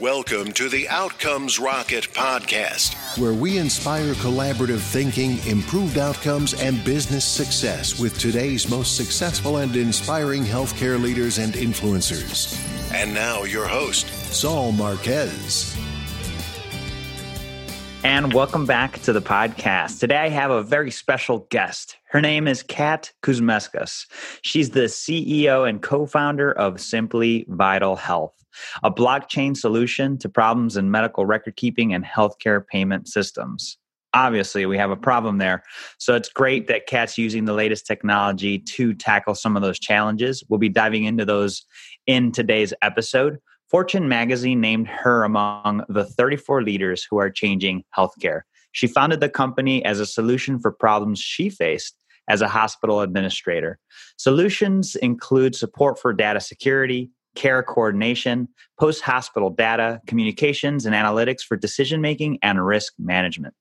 Welcome 0.00 0.50
to 0.54 0.68
the 0.68 0.88
Outcomes 0.88 1.60
Rocket 1.60 2.08
podcast, 2.12 3.16
where 3.16 3.32
we 3.32 3.58
inspire 3.58 4.14
collaborative 4.14 4.80
thinking, 4.80 5.38
improved 5.46 5.98
outcomes, 5.98 6.52
and 6.52 6.82
business 6.84 7.24
success 7.24 8.00
with 8.00 8.18
today's 8.18 8.68
most 8.68 8.96
successful 8.96 9.58
and 9.58 9.76
inspiring 9.76 10.42
healthcare 10.42 11.00
leaders 11.00 11.38
and 11.38 11.54
influencers. 11.54 12.60
And 12.92 13.14
now, 13.14 13.44
your 13.44 13.68
host, 13.68 14.08
Saul 14.34 14.72
Marquez. 14.72 15.76
And 18.02 18.32
welcome 18.32 18.66
back 18.66 19.00
to 19.02 19.12
the 19.12 19.22
podcast. 19.22 20.00
Today 20.00 20.16
I 20.16 20.28
have 20.28 20.50
a 20.50 20.64
very 20.64 20.90
special 20.90 21.46
guest. 21.50 21.98
Her 22.08 22.20
name 22.20 22.48
is 22.48 22.64
Kat 22.64 23.12
Kuzmeskas. 23.22 24.06
She's 24.42 24.70
the 24.70 24.86
CEO 24.86 25.68
and 25.68 25.80
co 25.80 26.04
founder 26.04 26.50
of 26.50 26.80
Simply 26.80 27.46
Vital 27.48 27.94
Health 27.94 28.43
a 28.82 28.90
blockchain 28.90 29.56
solution 29.56 30.18
to 30.18 30.28
problems 30.28 30.76
in 30.76 30.90
medical 30.90 31.26
record 31.26 31.56
keeping 31.56 31.94
and 31.94 32.04
healthcare 32.04 32.66
payment 32.66 33.08
systems. 33.08 33.78
Obviously, 34.14 34.64
we 34.64 34.78
have 34.78 34.92
a 34.92 34.96
problem 34.96 35.38
there. 35.38 35.64
So 35.98 36.14
it's 36.14 36.28
great 36.28 36.68
that 36.68 36.86
Kat's 36.86 37.18
using 37.18 37.46
the 37.46 37.52
latest 37.52 37.84
technology 37.84 38.60
to 38.60 38.94
tackle 38.94 39.34
some 39.34 39.56
of 39.56 39.62
those 39.62 39.78
challenges. 39.78 40.44
We'll 40.48 40.60
be 40.60 40.68
diving 40.68 41.04
into 41.04 41.24
those 41.24 41.64
in 42.06 42.30
today's 42.30 42.72
episode. 42.80 43.38
Fortune 43.68 44.08
magazine 44.08 44.60
named 44.60 44.86
her 44.86 45.24
among 45.24 45.82
the 45.88 46.04
34 46.04 46.62
leaders 46.62 47.04
who 47.08 47.18
are 47.18 47.28
changing 47.28 47.82
healthcare. 47.96 48.42
She 48.70 48.86
founded 48.86 49.20
the 49.20 49.28
company 49.28 49.84
as 49.84 49.98
a 49.98 50.06
solution 50.06 50.60
for 50.60 50.70
problems 50.70 51.18
she 51.18 51.50
faced 51.50 51.96
as 52.28 52.40
a 52.40 52.48
hospital 52.48 53.00
administrator. 53.00 53.78
Solutions 54.16 54.96
include 54.96 55.54
support 55.54 55.98
for 55.98 56.12
data 56.12 56.40
security, 56.40 57.10
care 57.34 57.62
coordination, 57.62 58.48
post 58.78 59.02
hospital 59.02 59.50
data, 59.50 60.00
communications, 60.06 60.86
and 60.86 60.94
analytics 60.94 61.40
for 61.40 61.56
decision 61.56 62.00
making 62.00 62.38
and 62.42 62.64
risk 62.64 62.92
management. 62.98 63.54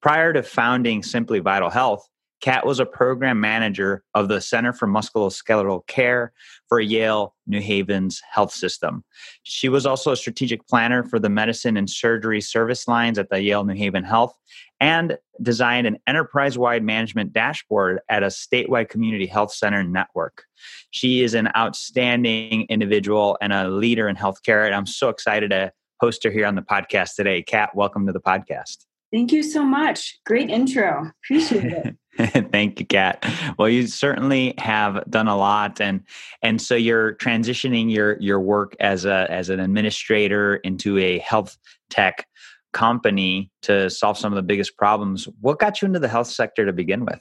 Prior 0.00 0.32
to 0.32 0.42
founding 0.42 1.02
Simply 1.02 1.40
Vital 1.40 1.70
Health, 1.70 2.06
Kat 2.46 2.64
was 2.64 2.78
a 2.78 2.86
program 2.86 3.40
manager 3.40 4.04
of 4.14 4.28
the 4.28 4.40
Center 4.40 4.72
for 4.72 4.86
Musculoskeletal 4.86 5.84
Care 5.88 6.32
for 6.68 6.78
Yale 6.78 7.34
New 7.48 7.60
Haven's 7.60 8.22
health 8.30 8.52
system. 8.52 9.02
She 9.42 9.68
was 9.68 9.84
also 9.84 10.12
a 10.12 10.16
strategic 10.16 10.64
planner 10.68 11.02
for 11.02 11.18
the 11.18 11.28
medicine 11.28 11.76
and 11.76 11.90
surgery 11.90 12.40
service 12.40 12.86
lines 12.86 13.18
at 13.18 13.30
the 13.30 13.42
Yale 13.42 13.64
New 13.64 13.74
Haven 13.74 14.04
Health 14.04 14.32
and 14.78 15.18
designed 15.42 15.88
an 15.88 15.98
enterprise 16.06 16.56
wide 16.56 16.84
management 16.84 17.32
dashboard 17.32 17.98
at 18.08 18.22
a 18.22 18.26
statewide 18.26 18.90
community 18.90 19.26
health 19.26 19.52
center 19.52 19.82
network. 19.82 20.44
She 20.92 21.24
is 21.24 21.34
an 21.34 21.48
outstanding 21.56 22.66
individual 22.68 23.36
and 23.40 23.52
a 23.52 23.68
leader 23.68 24.06
in 24.06 24.14
healthcare. 24.14 24.66
And 24.66 24.72
I'm 24.72 24.86
so 24.86 25.08
excited 25.08 25.50
to 25.50 25.72
host 26.00 26.22
her 26.22 26.30
here 26.30 26.46
on 26.46 26.54
the 26.54 26.62
podcast 26.62 27.16
today. 27.16 27.42
Kat, 27.42 27.74
welcome 27.74 28.06
to 28.06 28.12
the 28.12 28.20
podcast. 28.20 28.86
Thank 29.12 29.32
you 29.32 29.42
so 29.42 29.64
much. 29.64 30.18
Great 30.24 30.50
intro. 30.50 31.12
Appreciate 31.24 31.72
it. 31.72 31.96
Thank 32.50 32.80
you, 32.80 32.86
Kat. 32.86 33.24
Well, 33.58 33.68
you 33.68 33.86
certainly 33.86 34.54
have 34.58 35.04
done 35.10 35.28
a 35.28 35.36
lot, 35.36 35.80
and 35.80 36.02
and 36.42 36.60
so 36.60 36.74
you're 36.74 37.14
transitioning 37.16 37.92
your 37.92 38.18
your 38.20 38.40
work 38.40 38.74
as 38.80 39.04
a 39.04 39.26
as 39.30 39.50
an 39.50 39.60
administrator 39.60 40.56
into 40.56 40.98
a 40.98 41.18
health 41.18 41.58
tech 41.90 42.26
company 42.72 43.50
to 43.62 43.90
solve 43.90 44.18
some 44.18 44.32
of 44.32 44.36
the 44.36 44.42
biggest 44.42 44.76
problems. 44.76 45.28
What 45.40 45.58
got 45.58 45.80
you 45.80 45.86
into 45.86 45.98
the 45.98 46.08
health 46.08 46.28
sector 46.28 46.64
to 46.64 46.72
begin 46.72 47.04
with? 47.04 47.20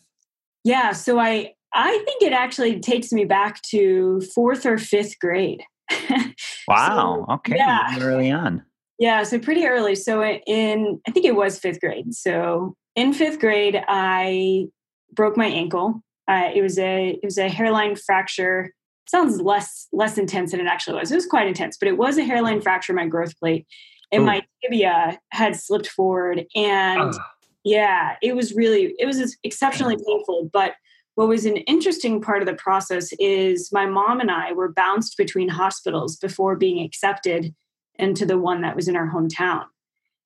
Yeah, 0.64 0.94
so 0.94 1.20
I 1.20 1.53
I 1.73 2.02
think 2.05 2.23
it 2.23 2.33
actually 2.33 2.80
takes 2.80 3.11
me 3.11 3.25
back 3.25 3.61
to 3.64 4.22
fourth 4.33 4.66
or 4.66 4.77
fifth 4.77 5.20
grade. 5.20 5.61
wow. 6.67 7.25
So, 7.27 7.33
okay. 7.36 7.58
Yeah. 7.58 7.99
Early 7.99 8.31
on. 8.31 8.64
Yeah, 8.98 9.24
so 9.24 9.40
pretty 9.40 9.66
early. 9.66 9.96
So 9.96 10.24
in 10.24 11.02
I 11.08 11.12
think 11.12 11.26
it 11.26 11.36
was 11.36 11.60
fifth 11.60 11.82
grade. 11.82 12.14
So 12.14 12.76
in 12.96 13.14
fifth 13.14 13.40
grade, 13.40 13.84
I 13.88 14.68
broke 15.14 15.38
my 15.38 15.48
ankle. 15.48 16.02
Uh, 16.28 16.50
it 16.54 16.61
was 16.61 16.80
a 16.80 17.10
it 17.10 17.23
was 17.23 17.38
a 17.38 17.50
hairline 17.50 17.95
fracture. 17.95 18.72
Sounds 19.08 19.42
less 19.42 19.88
less 19.92 20.17
intense 20.17 20.52
than 20.52 20.60
it 20.60 20.67
actually 20.67 20.98
was. 20.98 21.11
It 21.11 21.16
was 21.16 21.26
quite 21.26 21.48
intense, 21.48 21.78
but 21.78 21.88
it 21.88 21.98
was 21.98 22.17
a 22.17 22.23
hairline 22.23 22.61
fracture 22.61 22.94
my 22.94 23.05
growth 23.05 23.38
plate, 23.38 23.67
and 24.11 24.23
Ooh. 24.23 24.28
my 24.28 24.42
tibia 24.61 25.20
had 25.32 25.55
slipped 25.55 25.88
forward. 25.88 26.45
And 26.55 27.14
uh. 27.14 27.20
yeah, 27.64 28.16
it 28.22 28.36
was 28.36 28.54
really 28.54 28.95
it 28.98 29.05
was 29.05 29.38
exceptionally 29.44 29.98
painful. 29.98 30.50
But 30.52 30.73
what 31.16 31.28
was 31.28 31.45
an 31.45 31.58
interesting 31.58 32.22
part 32.22 32.42
of 32.42 32.45
the 32.45 32.55
process 32.55 33.11
is 33.20 33.72
my 33.72 33.86
mom 33.86 34.20
and 34.20 34.32
I 34.32 34.54
were 34.54 34.72
bounced 34.72 35.17
between 35.17 35.50
hospitals 35.50 36.17
before 36.17 36.55
being 36.55 36.84
accepted 36.84 37.54
into 38.00 38.26
the 38.26 38.38
one 38.38 38.61
that 38.61 38.76
was 38.76 38.88
in 38.88 38.95
our 38.95 39.10
hometown. 39.10 39.66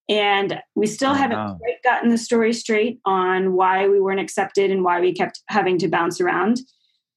And 0.10 0.60
we 0.74 0.88
still 0.88 1.12
oh, 1.12 1.16
haven't 1.16 1.60
quite 1.60 1.84
gotten 1.84 2.10
the 2.10 2.18
story 2.18 2.52
straight 2.52 3.00
on 3.06 3.54
why 3.54 3.88
we 3.88 4.00
weren't 4.00 4.20
accepted 4.20 4.72
and 4.72 4.84
why 4.84 5.00
we 5.00 5.14
kept 5.14 5.42
having 5.50 5.78
to 5.80 5.88
bounce 5.88 6.20
around. 6.20 6.62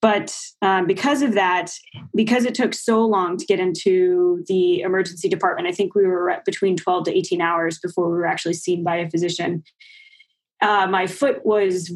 But 0.03 0.37
um, 0.61 0.87
because 0.87 1.23
of 1.23 1.35
that, 1.35 1.71
because 2.15 2.45
it 2.45 2.55
took 2.55 2.75
so 2.75 3.07
long 3.07 3.37
to 3.37 3.47
get 3.47 3.61
into 3.61 4.45
the 4.49 4.81
emergency 4.81 5.29
department, 5.29 5.69
I 5.69 5.73
think 5.73 5.95
we 5.95 6.05
were 6.05 6.43
between 6.45 6.77
12 6.77 7.05
to 7.05 7.17
18 7.17 7.41
hours 7.41 7.79
before 7.79 8.11
we 8.11 8.19
were 8.19 8.27
actually 8.27 8.55
seen 8.55 8.83
by 8.83 8.97
a 8.97 9.09
physician. 9.09 9.63
Uh, 10.61 10.89
my 10.89 11.07
foot 11.07 11.47
was 11.47 11.93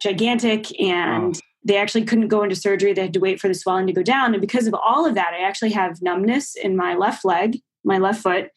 gigantic 0.00 0.78
and 0.80 1.36
oh. 1.36 1.40
they 1.62 1.76
actually 1.76 2.04
couldn't 2.04 2.28
go 2.28 2.42
into 2.42 2.56
surgery. 2.56 2.94
They 2.94 3.02
had 3.02 3.14
to 3.14 3.20
wait 3.20 3.38
for 3.38 3.48
the 3.48 3.54
swelling 3.54 3.86
to 3.86 3.92
go 3.92 4.02
down. 4.02 4.32
And 4.32 4.40
because 4.40 4.66
of 4.66 4.74
all 4.74 5.06
of 5.06 5.14
that, 5.14 5.34
I 5.38 5.42
actually 5.42 5.70
have 5.72 6.02
numbness 6.02 6.56
in 6.56 6.74
my 6.74 6.94
left 6.94 7.22
leg, 7.22 7.58
my 7.86 7.98
left 7.98 8.22
foot. 8.22 8.50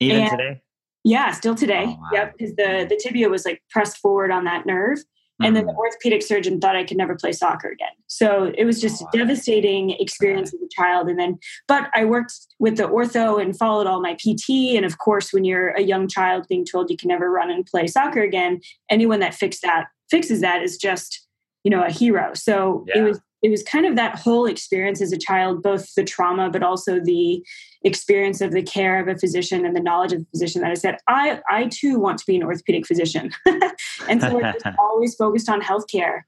Even 0.00 0.22
and, 0.22 0.30
today? 0.30 0.62
Yeah, 1.04 1.30
still 1.32 1.54
today. 1.54 1.84
Oh, 1.86 1.98
wow. 2.00 2.08
Yep, 2.12 2.34
because 2.36 2.56
the 2.56 2.86
the 2.88 3.00
tibia 3.02 3.28
was 3.28 3.44
like 3.44 3.62
pressed 3.70 3.98
forward 3.98 4.30
on 4.30 4.44
that 4.44 4.66
nerve. 4.66 4.98
Mm-hmm. 4.98 5.46
And 5.46 5.56
then 5.56 5.66
the 5.66 5.72
mm. 5.72 5.78
orthopedic 5.78 6.22
surgeon 6.22 6.60
thought 6.60 6.76
I 6.76 6.84
could 6.84 6.96
never 6.96 7.16
play 7.16 7.32
soccer 7.32 7.68
again. 7.68 7.88
So 8.06 8.52
it 8.56 8.64
was 8.64 8.80
just 8.80 9.02
oh, 9.02 9.06
wow. 9.06 9.10
a 9.14 9.18
devastating 9.18 9.90
experience 9.90 10.54
as 10.54 10.60
a 10.60 10.68
child. 10.70 11.08
And 11.08 11.18
then, 11.18 11.38
but 11.66 11.90
I 11.92 12.04
worked 12.04 12.34
with 12.60 12.76
the 12.76 12.84
ortho 12.84 13.42
and 13.42 13.56
followed 13.58 13.88
all 13.88 14.00
my 14.00 14.14
PT. 14.14 14.76
And 14.76 14.84
of 14.84 14.98
course, 14.98 15.32
when 15.32 15.44
you're 15.44 15.70
a 15.70 15.80
young 15.82 16.06
child 16.06 16.46
being 16.48 16.64
told 16.64 16.88
you 16.88 16.96
can 16.96 17.08
never 17.08 17.32
run 17.32 17.50
and 17.50 17.66
play 17.66 17.88
soccer 17.88 18.22
again, 18.22 18.60
anyone 18.88 19.18
that 19.20 19.34
fixed 19.34 19.62
that 19.62 19.86
fixes 20.08 20.40
that 20.40 20.62
is 20.62 20.76
just, 20.76 21.26
you 21.64 21.70
know, 21.70 21.82
a 21.82 21.90
hero. 21.90 22.32
So 22.34 22.84
yeah. 22.86 22.98
it 22.98 23.02
was 23.02 23.20
it 23.44 23.50
was 23.50 23.62
kind 23.62 23.84
of 23.84 23.94
that 23.94 24.18
whole 24.18 24.46
experience 24.46 25.02
as 25.02 25.12
a 25.12 25.18
child, 25.18 25.62
both 25.62 25.94
the 25.96 26.02
trauma, 26.02 26.48
but 26.48 26.62
also 26.62 26.98
the 26.98 27.44
experience 27.82 28.40
of 28.40 28.52
the 28.52 28.62
care 28.62 28.98
of 28.98 29.06
a 29.06 29.18
physician 29.18 29.66
and 29.66 29.76
the 29.76 29.82
knowledge 29.82 30.14
of 30.14 30.20
the 30.20 30.26
physician 30.30 30.62
that 30.62 30.70
I 30.70 30.74
said, 30.74 30.96
I, 31.08 31.42
I 31.50 31.66
too 31.66 31.98
want 31.98 32.18
to 32.20 32.26
be 32.26 32.36
an 32.36 32.42
orthopedic 32.42 32.86
physician. 32.86 33.32
and 34.08 34.22
so 34.22 34.42
I've 34.42 34.56
always 34.78 35.14
focused 35.14 35.50
on 35.50 35.60
healthcare 35.60 36.20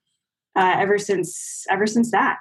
uh, 0.56 0.74
ever 0.76 0.98
since, 0.98 1.64
ever 1.70 1.86
since 1.86 2.10
that. 2.10 2.36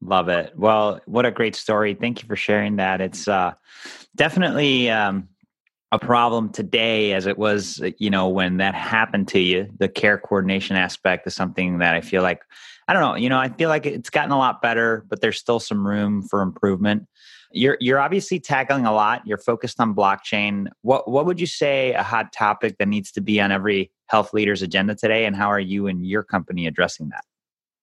Love 0.00 0.28
it. 0.28 0.52
Well, 0.56 1.00
what 1.06 1.24
a 1.24 1.30
great 1.30 1.54
story. 1.54 1.94
Thank 1.94 2.22
you 2.22 2.26
for 2.26 2.34
sharing 2.34 2.74
that. 2.76 3.00
It's 3.00 3.28
uh, 3.28 3.52
definitely 4.16 4.90
um, 4.90 5.28
a 5.92 5.98
problem 6.00 6.50
today 6.50 7.12
as 7.12 7.26
it 7.26 7.38
was, 7.38 7.80
you 7.98 8.10
know, 8.10 8.28
when 8.28 8.56
that 8.56 8.74
happened 8.74 9.28
to 9.28 9.38
you. 9.38 9.68
The 9.78 9.88
care 9.88 10.18
coordination 10.18 10.74
aspect 10.74 11.24
is 11.28 11.36
something 11.36 11.78
that 11.78 11.94
I 11.94 12.00
feel 12.00 12.22
like 12.22 12.42
I 12.92 12.94
don't 12.94 13.02
know. 13.04 13.14
You 13.14 13.30
know, 13.30 13.38
I 13.38 13.48
feel 13.48 13.70
like 13.70 13.86
it's 13.86 14.10
gotten 14.10 14.32
a 14.32 14.36
lot 14.36 14.60
better, 14.60 15.06
but 15.08 15.22
there's 15.22 15.38
still 15.38 15.58
some 15.58 15.86
room 15.86 16.20
for 16.20 16.42
improvement. 16.42 17.06
You're 17.50 17.78
you're 17.80 17.98
obviously 17.98 18.38
tackling 18.38 18.84
a 18.84 18.92
lot. 18.92 19.26
You're 19.26 19.38
focused 19.38 19.80
on 19.80 19.94
blockchain. 19.94 20.66
What 20.82 21.08
what 21.08 21.24
would 21.24 21.40
you 21.40 21.46
say 21.46 21.94
a 21.94 22.02
hot 22.02 22.34
topic 22.34 22.76
that 22.76 22.88
needs 22.88 23.10
to 23.12 23.22
be 23.22 23.40
on 23.40 23.50
every 23.50 23.90
health 24.08 24.34
leader's 24.34 24.60
agenda 24.60 24.94
today, 24.94 25.24
and 25.24 25.34
how 25.34 25.48
are 25.48 25.58
you 25.58 25.86
and 25.86 26.06
your 26.06 26.22
company 26.22 26.66
addressing 26.66 27.08
that? 27.08 27.24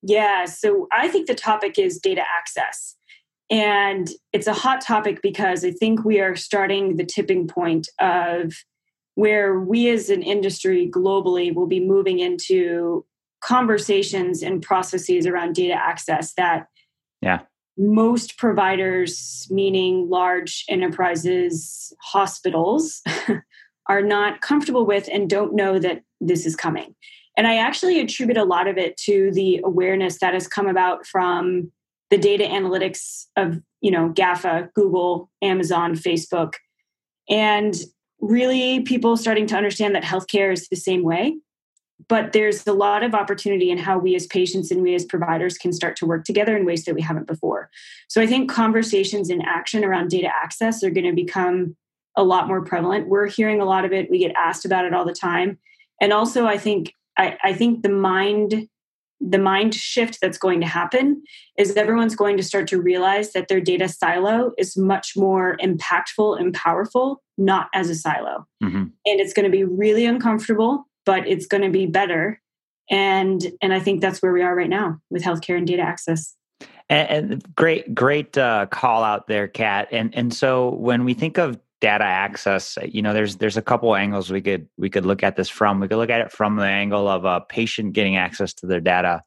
Yeah, 0.04 0.46
so 0.46 0.88
I 0.92 1.08
think 1.08 1.26
the 1.26 1.34
topic 1.34 1.80
is 1.80 1.98
data 1.98 2.22
access. 2.38 2.96
And 3.50 4.12
it's 4.32 4.46
a 4.46 4.54
hot 4.54 4.82
topic 4.82 5.24
because 5.24 5.66
I 5.66 5.72
think 5.72 6.06
we 6.06 6.20
are 6.20 6.36
starting 6.36 6.98
the 6.98 7.04
tipping 7.04 7.48
point 7.48 7.90
of 8.00 8.54
where 9.16 9.60
we 9.60 9.90
as 9.90 10.12
an 10.12 10.22
industry 10.22 10.88
globally 10.88 11.52
will 11.52 11.66
be 11.66 11.80
moving 11.80 12.20
into 12.20 13.06
conversations 13.42 14.44
and 14.44 14.62
processes 14.62 15.26
around 15.26 15.56
data 15.56 15.74
access 15.74 16.34
that 16.34 16.68
yeah. 17.22 17.40
most 17.78 18.38
providers 18.38 19.48
meaning 19.50 20.10
large 20.10 20.66
enterprises 20.70 21.94
hospitals 22.02 23.02
are 23.88 24.02
not 24.02 24.42
comfortable 24.42 24.86
with 24.86 25.10
and 25.12 25.30
don't 25.30 25.56
know 25.56 25.80
that 25.80 26.04
this 26.22 26.46
is 26.46 26.56
coming. 26.56 26.96
And 27.38 27.48
i 27.48 27.56
actually 27.56 28.02
attribute 28.02 28.38
a 28.38 28.44
lot 28.44 28.68
of 28.68 28.78
it 28.78 28.98
to 28.98 29.32
the 29.32 29.62
awareness 29.64 30.20
that 30.20 30.34
has 30.34 30.48
come 30.48 30.68
about 30.68 31.06
from 31.06 31.72
the 32.10 32.18
data 32.18 32.44
analytics 32.44 33.26
of 33.36 33.62
you 33.82 33.92
know 33.92 34.10
gafa 34.10 34.74
google 34.74 35.30
amazon 35.42 35.94
facebook 35.94 36.54
and 37.30 37.76
really 38.20 38.82
people 38.82 39.16
starting 39.16 39.48
to 39.48 39.56
understand 39.56 39.96
that 39.96 40.04
healthcare 40.04 40.52
is 40.52 40.68
the 40.68 40.76
same 40.76 41.04
way 41.04 41.38
but 42.08 42.32
there's 42.32 42.66
a 42.66 42.74
lot 42.74 43.04
of 43.04 43.14
opportunity 43.14 43.70
in 43.70 43.78
how 43.78 43.98
we 43.98 44.16
as 44.16 44.26
patients 44.28 44.72
and 44.72 44.82
we 44.82 44.96
as 44.96 45.06
providers 45.06 45.58
can 45.58 45.74
start 45.74 45.96
to 45.98 46.06
work 46.06 46.24
together 46.24 46.56
in 46.56 46.66
ways 46.66 46.86
that 46.86 46.96
we 46.96 47.02
haven't 47.02 47.28
before. 47.28 47.70
So 48.08 48.22
I 48.22 48.28
think 48.28 48.50
conversations 48.50 49.30
in 49.30 49.42
action 49.42 49.84
around 49.84 50.10
data 50.10 50.30
access 50.34 50.84
are 50.84 50.90
going 50.90 51.06
to 51.06 51.14
become 51.14 51.76
a 52.16 52.24
lot 52.24 52.48
more 52.48 52.64
prevalent. 52.64 53.08
We're 53.08 53.28
hearing 53.28 53.62
a 53.62 53.66
lot 53.66 53.86
of 53.86 53.94
it. 53.94 54.10
We 54.10 54.20
get 54.20 54.36
asked 54.36 54.66
about 54.66 54.86
it 54.86 54.94
all 54.94 55.06
the 55.06 55.14
time. 55.14 55.58
And 56.02 56.14
also 56.14 56.46
I 56.46 56.58
think 56.58 56.96
I, 57.18 57.38
I 57.44 57.54
think 57.54 57.84
the 57.84 57.90
mind 57.90 58.68
the 59.22 59.38
mind 59.38 59.76
shift 59.76 60.20
that's 60.22 60.38
going 60.38 60.62
to 60.62 60.66
happen 60.66 61.22
is 61.58 61.76
everyone's 61.76 62.16
going 62.16 62.38
to 62.38 62.44
start 62.44 62.68
to 62.70 62.82
realize 62.82 63.34
that 63.34 63.50
their 63.50 63.60
data 63.60 63.90
silo 63.90 64.54
is 64.58 64.78
much 64.78 65.18
more 65.18 65.58
impactful 65.58 66.40
and 66.40 66.54
powerful, 66.54 67.22
not 67.38 67.68
as 67.74 67.90
a 67.90 67.96
silo. 67.96 68.48
Mm-hmm. 68.64 68.78
And 68.78 68.94
it's 69.06 69.34
going 69.34 69.44
to 69.44 69.52
be 69.52 69.66
really 69.66 70.06
uncomfortable, 70.06 70.88
but 71.10 71.28
it's 71.28 71.48
going 71.48 71.64
to 71.64 71.72
be 71.72 71.88
better. 71.88 72.40
And 72.88 73.42
and 73.64 73.74
I 73.74 73.80
think 73.80 74.00
that's 74.00 74.22
where 74.22 74.32
we 74.32 74.44
are 74.44 74.56
right 74.56 74.70
now 74.70 75.00
with 75.10 75.24
healthcare 75.24 75.58
and 75.58 75.66
data 75.66 75.82
access. 75.82 76.36
And, 76.88 77.32
and 77.32 77.56
great, 77.56 77.96
great 77.96 78.38
uh, 78.38 78.68
call 78.68 79.04
out 79.04 79.26
there, 79.26 79.48
Kat. 79.48 79.88
And 79.92 80.14
and 80.14 80.32
so 80.32 80.76
when 80.76 81.06
we 81.06 81.16
think 81.16 81.40
of 81.40 81.60
data 81.82 82.04
access 82.04 82.78
you 82.84 83.02
know 83.02 83.14
there's 83.14 83.38
there's 83.38 83.56
a 83.56 83.62
couple 83.62 83.96
angles 83.96 84.30
we 84.30 84.42
could 84.42 84.68
we 84.78 84.90
could 84.90 85.06
look 85.06 85.24
at 85.24 85.38
this 85.38 85.48
from 85.48 85.80
we 85.80 85.88
could 85.88 85.96
look 85.96 86.10
at 86.10 86.20
it 86.20 86.30
from 86.30 86.58
the 86.58 86.66
angle 86.66 87.08
of 87.08 87.24
a 87.24 87.40
patient 87.40 87.94
getting 87.94 88.18
access 88.18 88.54
to 88.54 88.68
their 88.68 88.82
data 88.82 89.24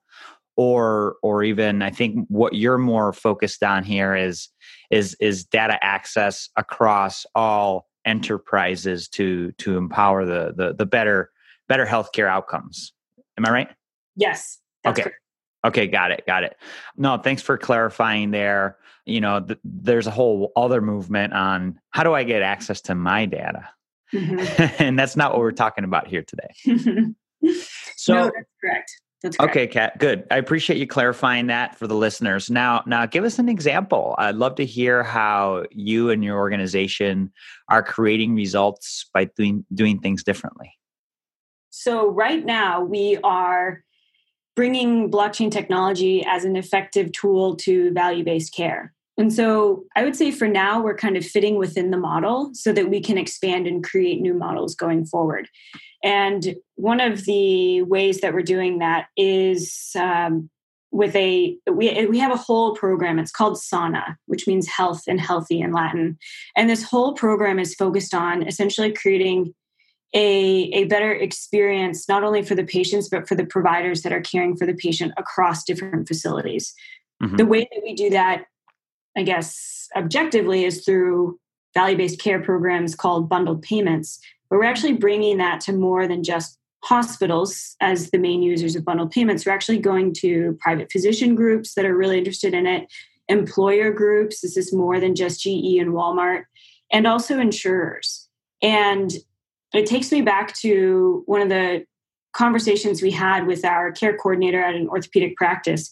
or 0.56 1.16
or 1.22 1.42
even 1.42 1.80
i 1.80 1.88
think 1.88 2.26
what 2.28 2.52
you're 2.52 2.76
more 2.76 3.10
focused 3.14 3.62
on 3.62 3.82
here 3.82 4.14
is 4.14 4.50
is 4.90 5.16
is 5.18 5.46
data 5.46 5.82
access 5.82 6.50
across 6.56 7.24
all 7.34 7.88
enterprises 8.04 9.08
to 9.08 9.50
to 9.52 9.78
empower 9.78 10.26
the 10.26 10.52
the, 10.54 10.74
the 10.74 10.84
better 10.84 11.31
better 11.72 11.86
healthcare 11.86 12.28
outcomes. 12.28 12.92
Am 13.38 13.46
i 13.46 13.50
right? 13.50 13.68
Yes 14.14 14.58
okay. 14.86 15.02
correct. 15.02 15.18
okay 15.64 15.86
got 15.86 16.10
it 16.10 16.24
got 16.26 16.44
it. 16.44 16.56
No 16.96 17.16
thanks 17.18 17.42
for 17.42 17.56
clarifying 17.56 18.30
there. 18.30 18.76
You 19.06 19.20
know 19.20 19.40
th- 19.40 19.58
there's 19.64 20.06
a 20.06 20.10
whole 20.10 20.52
other 20.56 20.80
movement 20.80 21.32
on 21.32 21.80
how 21.90 22.04
do 22.04 22.14
i 22.14 22.24
get 22.24 22.42
access 22.42 22.80
to 22.82 22.94
my 22.94 23.26
data? 23.26 23.68
Mm-hmm. 24.12 24.74
and 24.82 24.98
that's 24.98 25.16
not 25.16 25.32
what 25.32 25.40
we're 25.40 25.52
talking 25.52 25.84
about 25.84 26.08
here 26.08 26.24
today. 26.24 27.14
So 27.96 28.14
no, 28.14 28.24
that's 28.24 28.48
correct. 28.60 28.90
That's 29.22 29.36
correct. 29.36 29.50
okay 29.50 29.66
kat 29.66 29.98
good. 29.98 30.24
I 30.30 30.36
appreciate 30.36 30.78
you 30.78 30.86
clarifying 30.86 31.48
that 31.48 31.76
for 31.76 31.88
the 31.88 31.96
listeners. 31.96 32.50
Now 32.50 32.84
now 32.86 33.04
give 33.06 33.24
us 33.24 33.40
an 33.40 33.48
example. 33.48 34.14
I'd 34.18 34.36
love 34.36 34.54
to 34.56 34.64
hear 34.64 35.02
how 35.02 35.64
you 35.72 36.10
and 36.10 36.22
your 36.22 36.36
organization 36.36 37.32
are 37.68 37.82
creating 37.82 38.36
results 38.36 39.08
by 39.12 39.24
doing 39.24 39.64
doing 39.74 39.98
things 39.98 40.22
differently 40.22 40.72
so 41.72 42.06
right 42.08 42.44
now 42.44 42.82
we 42.82 43.18
are 43.24 43.82
bringing 44.54 45.10
blockchain 45.10 45.50
technology 45.50 46.22
as 46.26 46.44
an 46.44 46.54
effective 46.54 47.10
tool 47.12 47.56
to 47.56 47.90
value 47.92 48.22
based 48.22 48.54
care. 48.54 48.92
And 49.16 49.32
so 49.32 49.84
I 49.96 50.04
would 50.04 50.14
say 50.14 50.30
for 50.30 50.46
now, 50.46 50.82
we're 50.82 50.96
kind 50.96 51.16
of 51.16 51.24
fitting 51.24 51.56
within 51.56 51.90
the 51.90 51.96
model 51.96 52.50
so 52.52 52.72
that 52.72 52.90
we 52.90 53.00
can 53.00 53.16
expand 53.16 53.66
and 53.66 53.82
create 53.82 54.20
new 54.20 54.34
models 54.34 54.74
going 54.74 55.06
forward. 55.06 55.48
And 56.04 56.56
one 56.76 57.00
of 57.00 57.24
the 57.24 57.82
ways 57.82 58.20
that 58.20 58.34
we're 58.34 58.42
doing 58.42 58.78
that 58.78 59.06
is 59.16 59.92
um, 59.98 60.50
with 60.90 61.16
a 61.16 61.56
we, 61.70 62.06
we 62.06 62.18
have 62.18 62.32
a 62.32 62.36
whole 62.36 62.74
program 62.74 63.18
it's 63.18 63.32
called 63.32 63.58
sana 63.58 64.18
which 64.26 64.46
means 64.46 64.68
health 64.68 65.04
and 65.08 65.18
healthy 65.18 65.58
in 65.58 65.72
latin 65.72 66.18
and 66.54 66.68
this 66.68 66.82
whole 66.82 67.14
program 67.14 67.58
is 67.58 67.74
focused 67.74 68.12
on 68.12 68.46
essentially 68.46 68.92
creating 68.92 69.54
a, 70.14 70.70
a 70.72 70.84
better 70.84 71.12
experience, 71.12 72.08
not 72.08 72.22
only 72.22 72.42
for 72.42 72.54
the 72.54 72.64
patients, 72.64 73.08
but 73.08 73.26
for 73.26 73.34
the 73.34 73.46
providers 73.46 74.02
that 74.02 74.12
are 74.12 74.20
caring 74.20 74.56
for 74.56 74.66
the 74.66 74.74
patient 74.74 75.12
across 75.16 75.64
different 75.64 76.06
facilities. 76.06 76.74
Mm-hmm. 77.22 77.36
The 77.36 77.46
way 77.46 77.60
that 77.60 77.80
we 77.82 77.94
do 77.94 78.10
that, 78.10 78.44
I 79.16 79.22
guess, 79.22 79.88
objectively 79.96 80.64
is 80.64 80.84
through 80.84 81.38
value 81.74 81.96
based 81.96 82.20
care 82.20 82.42
programs 82.42 82.94
called 82.94 83.28
bundled 83.28 83.62
payments, 83.62 84.18
but 84.50 84.58
we're 84.58 84.64
actually 84.64 84.92
bringing 84.94 85.38
that 85.38 85.60
to 85.62 85.72
more 85.72 86.06
than 86.06 86.22
just 86.22 86.58
hospitals 86.84 87.76
as 87.80 88.10
the 88.10 88.18
main 88.18 88.42
users 88.42 88.76
of 88.76 88.84
bundled 88.84 89.12
payments. 89.12 89.46
We're 89.46 89.52
actually 89.52 89.78
going 89.78 90.12
to 90.14 90.58
private 90.60 90.90
physician 90.90 91.34
groups 91.34 91.74
that 91.74 91.86
are 91.86 91.96
really 91.96 92.18
interested 92.18 92.52
in 92.52 92.66
it, 92.66 92.92
employer 93.28 93.92
groups. 93.92 94.40
This 94.40 94.56
is 94.56 94.74
more 94.74 95.00
than 95.00 95.14
just 95.14 95.40
GE 95.40 95.78
and 95.78 95.92
Walmart, 95.92 96.42
and 96.90 97.06
also 97.06 97.38
insurers. 97.38 98.28
And 98.60 99.12
it 99.74 99.86
takes 99.86 100.12
me 100.12 100.22
back 100.22 100.54
to 100.58 101.22
one 101.26 101.40
of 101.40 101.48
the 101.48 101.84
conversations 102.32 103.02
we 103.02 103.10
had 103.10 103.46
with 103.46 103.64
our 103.64 103.92
care 103.92 104.16
coordinator 104.16 104.62
at 104.62 104.74
an 104.74 104.88
orthopedic 104.88 105.36
practice. 105.36 105.90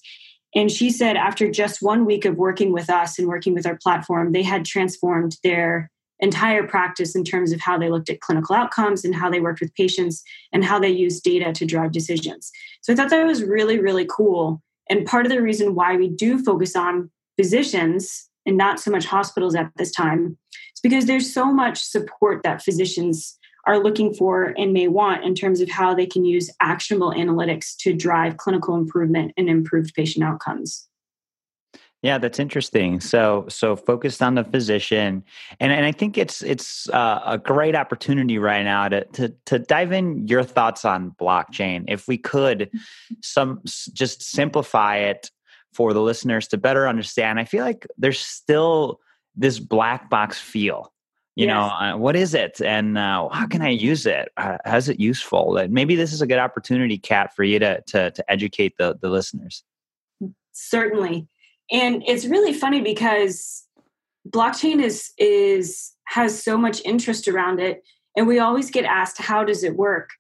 And 0.55 0.71
she 0.71 0.91
said 0.91 1.17
after 1.17 1.51
just 1.51 1.83
one 1.83 2.05
week 2.05 2.25
of 2.25 2.37
working 2.37 2.73
with 2.73 2.91
us 2.91 3.19
and 3.19 3.29
working 3.29 3.55
with 3.55 3.67
our 3.67 3.77
platform, 3.77 4.33
they 4.33 4.43
had 4.43 4.65
transformed 4.65 5.37
their 5.45 5.91
entire 6.19 6.67
practice 6.67 7.15
in 7.15 7.25
terms 7.25 7.53
of 7.53 7.61
how 7.61 7.79
they 7.79 7.89
looked 7.89 8.11
at 8.11 8.21
clinical 8.21 8.55
outcomes 8.55 9.05
and 9.05 9.15
how 9.15 9.31
they 9.31 9.41
worked 9.41 9.61
with 9.61 9.75
patients 9.75 10.23
and 10.53 10.65
how 10.65 10.79
they 10.79 10.89
used 10.91 11.23
data 11.23 11.53
to 11.53 11.65
drive 11.65 11.93
decisions. 11.93 12.51
So 12.83 12.93
I 12.93 12.97
thought 12.97 13.11
that 13.11 13.27
was 13.27 13.43
really, 13.43 13.79
really 13.79 14.07
cool. 14.07 14.61
And 14.91 15.07
part 15.07 15.25
of 15.25 15.33
the 15.33 15.41
reason 15.41 15.75
why 15.75 15.97
we 15.97 16.09
do 16.09 16.43
focus 16.43 16.77
on 16.77 17.11
physicians 17.39 18.29
and 18.45 18.57
not 18.57 18.81
so 18.81 18.91
much 18.91 19.07
hospitals 19.07 19.55
at 19.55 19.71
this 19.77 19.93
time 19.93 20.37
is 20.49 20.81
because 20.83 21.07
there's 21.07 21.33
so 21.33 21.53
much 21.53 21.79
support 21.79 22.43
that 22.43 22.63
physicians 22.63 23.39
are 23.67 23.83
looking 23.83 24.15
for 24.15 24.55
and 24.57 24.73
may 24.73 24.89
want 24.89 25.25
in 25.25 25.35
terms 25.35 25.61
of 25.61 25.69
how 25.69 25.95
they 25.95 26.07
can 26.07 26.25
use 26.25 26.51
actionable 26.61 27.13
analytics 27.13 27.77
to 27.79 27.93
drive 27.93 28.37
clinical 28.37 28.75
improvement 28.75 29.33
and 29.37 29.49
improved 29.49 29.95
patient 29.95 30.25
outcomes. 30.25 30.89
Yeah, 32.03 32.17
that's 32.17 32.39
interesting. 32.39 32.99
So, 33.01 33.45
so 33.49 33.77
focused 33.77 34.23
on 34.23 34.35
the 34.35 34.45
physician, 34.45 35.23
and 35.61 35.71
and 35.71 35.85
I 35.85 35.93
think 35.93 36.17
it's 36.17 36.41
it's 36.41 36.89
uh, 36.89 37.21
a 37.27 37.37
great 37.37 37.77
opportunity 37.77 38.39
right 38.39 38.63
now 38.63 38.89
to 38.89 39.05
to 39.05 39.35
to 39.45 39.59
dive 39.59 39.93
in 39.93 40.27
your 40.27 40.43
thoughts 40.43 40.87
on 40.87 41.15
blockchain. 41.21 41.85
If 41.89 42.09
we 42.09 42.17
could, 42.17 42.71
some 43.21 43.61
just 43.93 44.23
simplify 44.23 44.97
it 44.97 45.31
for 45.75 45.93
the 45.93 46.01
listeners 46.01 46.49
to 46.49 46.57
better 46.57 46.89
understand. 46.89 47.39
I 47.39 47.45
feel 47.45 47.65
like 47.65 47.87
there's 47.99 48.19
still 48.19 49.01
this 49.37 49.59
black 49.59 50.09
box 50.09 50.39
feel 50.39 50.93
you 51.41 51.47
yes. 51.47 51.55
know 51.55 51.63
uh, 51.63 51.97
what 51.97 52.17
is 52.17 52.35
it? 52.35 52.61
And 52.61 52.99
uh, 52.99 53.27
how 53.31 53.47
can 53.47 53.63
i 53.63 53.71
use 53.71 54.05
it? 54.05 54.31
Uh, 54.37 54.59
how's 54.67 54.91
it 54.91 55.01
useful? 55.01 55.57
And 55.57 55.73
maybe 55.73 55.97
this 55.97 56.13
is 56.13 56.21
a 56.21 56.27
good 56.27 56.39
opportunity 56.39 56.99
kat 56.99 57.35
for 57.35 57.45
you 57.45 57.59
to 57.59 57.81
to, 57.81 58.11
to 58.11 58.31
educate 58.31 58.75
the, 58.77 58.99
the 59.01 59.09
listeners. 59.09 59.65
Certainly. 60.53 61.27
And 61.73 62.03
it's 62.07 62.27
really 62.27 62.53
funny 62.53 62.83
because 62.83 63.65
blockchain 64.29 64.83
is 64.83 65.13
is 65.17 65.93
has 66.09 66.43
so 66.43 66.59
much 66.59 66.83
interest 66.85 67.27
around 67.27 67.59
it 67.59 67.83
and 68.17 68.27
we 68.27 68.39
always 68.39 68.71
get 68.71 68.85
asked 68.85 69.17
how 69.17 69.43
does 69.43 69.65
it 69.65 69.77
work? 69.77 70.11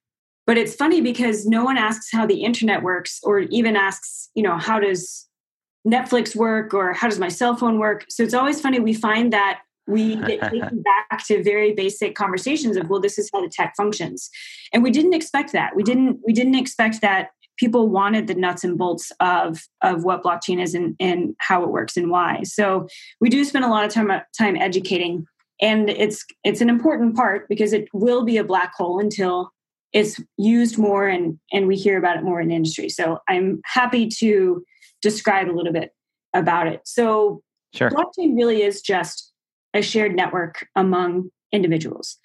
But 0.46 0.56
it's 0.56 0.74
funny 0.74 1.02
because 1.02 1.44
no 1.44 1.64
one 1.64 1.76
asks 1.76 2.10
how 2.10 2.24
the 2.24 2.44
internet 2.44 2.82
works 2.82 3.20
or 3.22 3.40
even 3.40 3.76
asks 3.76 4.30
you 4.34 4.42
know 4.42 4.56
how 4.56 4.80
does 4.80 5.28
netflix 5.86 6.34
work? 6.34 6.72
or 6.72 6.94
how 6.94 7.10
does 7.10 7.18
my 7.18 7.28
cell 7.28 7.56
phone 7.56 7.78
work? 7.78 8.06
So 8.08 8.22
it's 8.22 8.32
always 8.32 8.58
funny 8.58 8.80
we 8.80 8.94
find 8.94 9.34
that 9.34 9.60
we 9.90 10.16
get 10.26 10.40
taken 10.50 10.82
back 10.82 11.26
to 11.26 11.42
very 11.42 11.72
basic 11.72 12.14
conversations 12.14 12.76
of 12.76 12.88
well 12.88 13.00
this 13.00 13.18
is 13.18 13.30
how 13.32 13.40
the 13.40 13.48
tech 13.48 13.74
functions. 13.76 14.30
And 14.72 14.82
we 14.82 14.90
didn't 14.90 15.14
expect 15.14 15.52
that. 15.52 15.74
We 15.74 15.82
didn't 15.82 16.20
we 16.26 16.32
didn't 16.32 16.54
expect 16.54 17.00
that 17.00 17.30
people 17.58 17.88
wanted 17.88 18.26
the 18.26 18.34
nuts 18.34 18.64
and 18.64 18.78
bolts 18.78 19.12
of 19.20 19.62
of 19.82 20.04
what 20.04 20.22
blockchain 20.22 20.60
is 20.60 20.74
and, 20.74 20.96
and 20.98 21.34
how 21.38 21.62
it 21.62 21.70
works 21.70 21.96
and 21.96 22.10
why. 22.10 22.42
So 22.44 22.88
we 23.20 23.28
do 23.28 23.44
spend 23.44 23.64
a 23.64 23.68
lot 23.68 23.84
of 23.84 23.92
time 23.92 24.10
time 24.36 24.56
educating. 24.56 25.26
And 25.62 25.90
it's 25.90 26.24
it's 26.42 26.62
an 26.62 26.70
important 26.70 27.16
part 27.16 27.48
because 27.48 27.74
it 27.74 27.88
will 27.92 28.24
be 28.24 28.38
a 28.38 28.44
black 28.44 28.72
hole 28.74 28.98
until 28.98 29.50
it's 29.92 30.20
used 30.38 30.78
more 30.78 31.06
and 31.06 31.38
and 31.52 31.66
we 31.66 31.76
hear 31.76 31.98
about 31.98 32.16
it 32.16 32.22
more 32.22 32.40
in 32.40 32.48
the 32.48 32.54
industry. 32.54 32.88
So 32.88 33.18
i'm 33.28 33.60
happy 33.64 34.08
to 34.20 34.64
describe 35.02 35.50
a 35.50 35.52
little 35.52 35.72
bit 35.72 35.92
about 36.34 36.66
it. 36.66 36.80
So 36.84 37.42
sure. 37.74 37.90
blockchain 37.90 38.36
really 38.36 38.62
is 38.62 38.80
just 38.82 39.29
a 39.74 39.82
shared 39.82 40.14
network 40.14 40.66
among 40.76 41.30
individuals. 41.52 42.18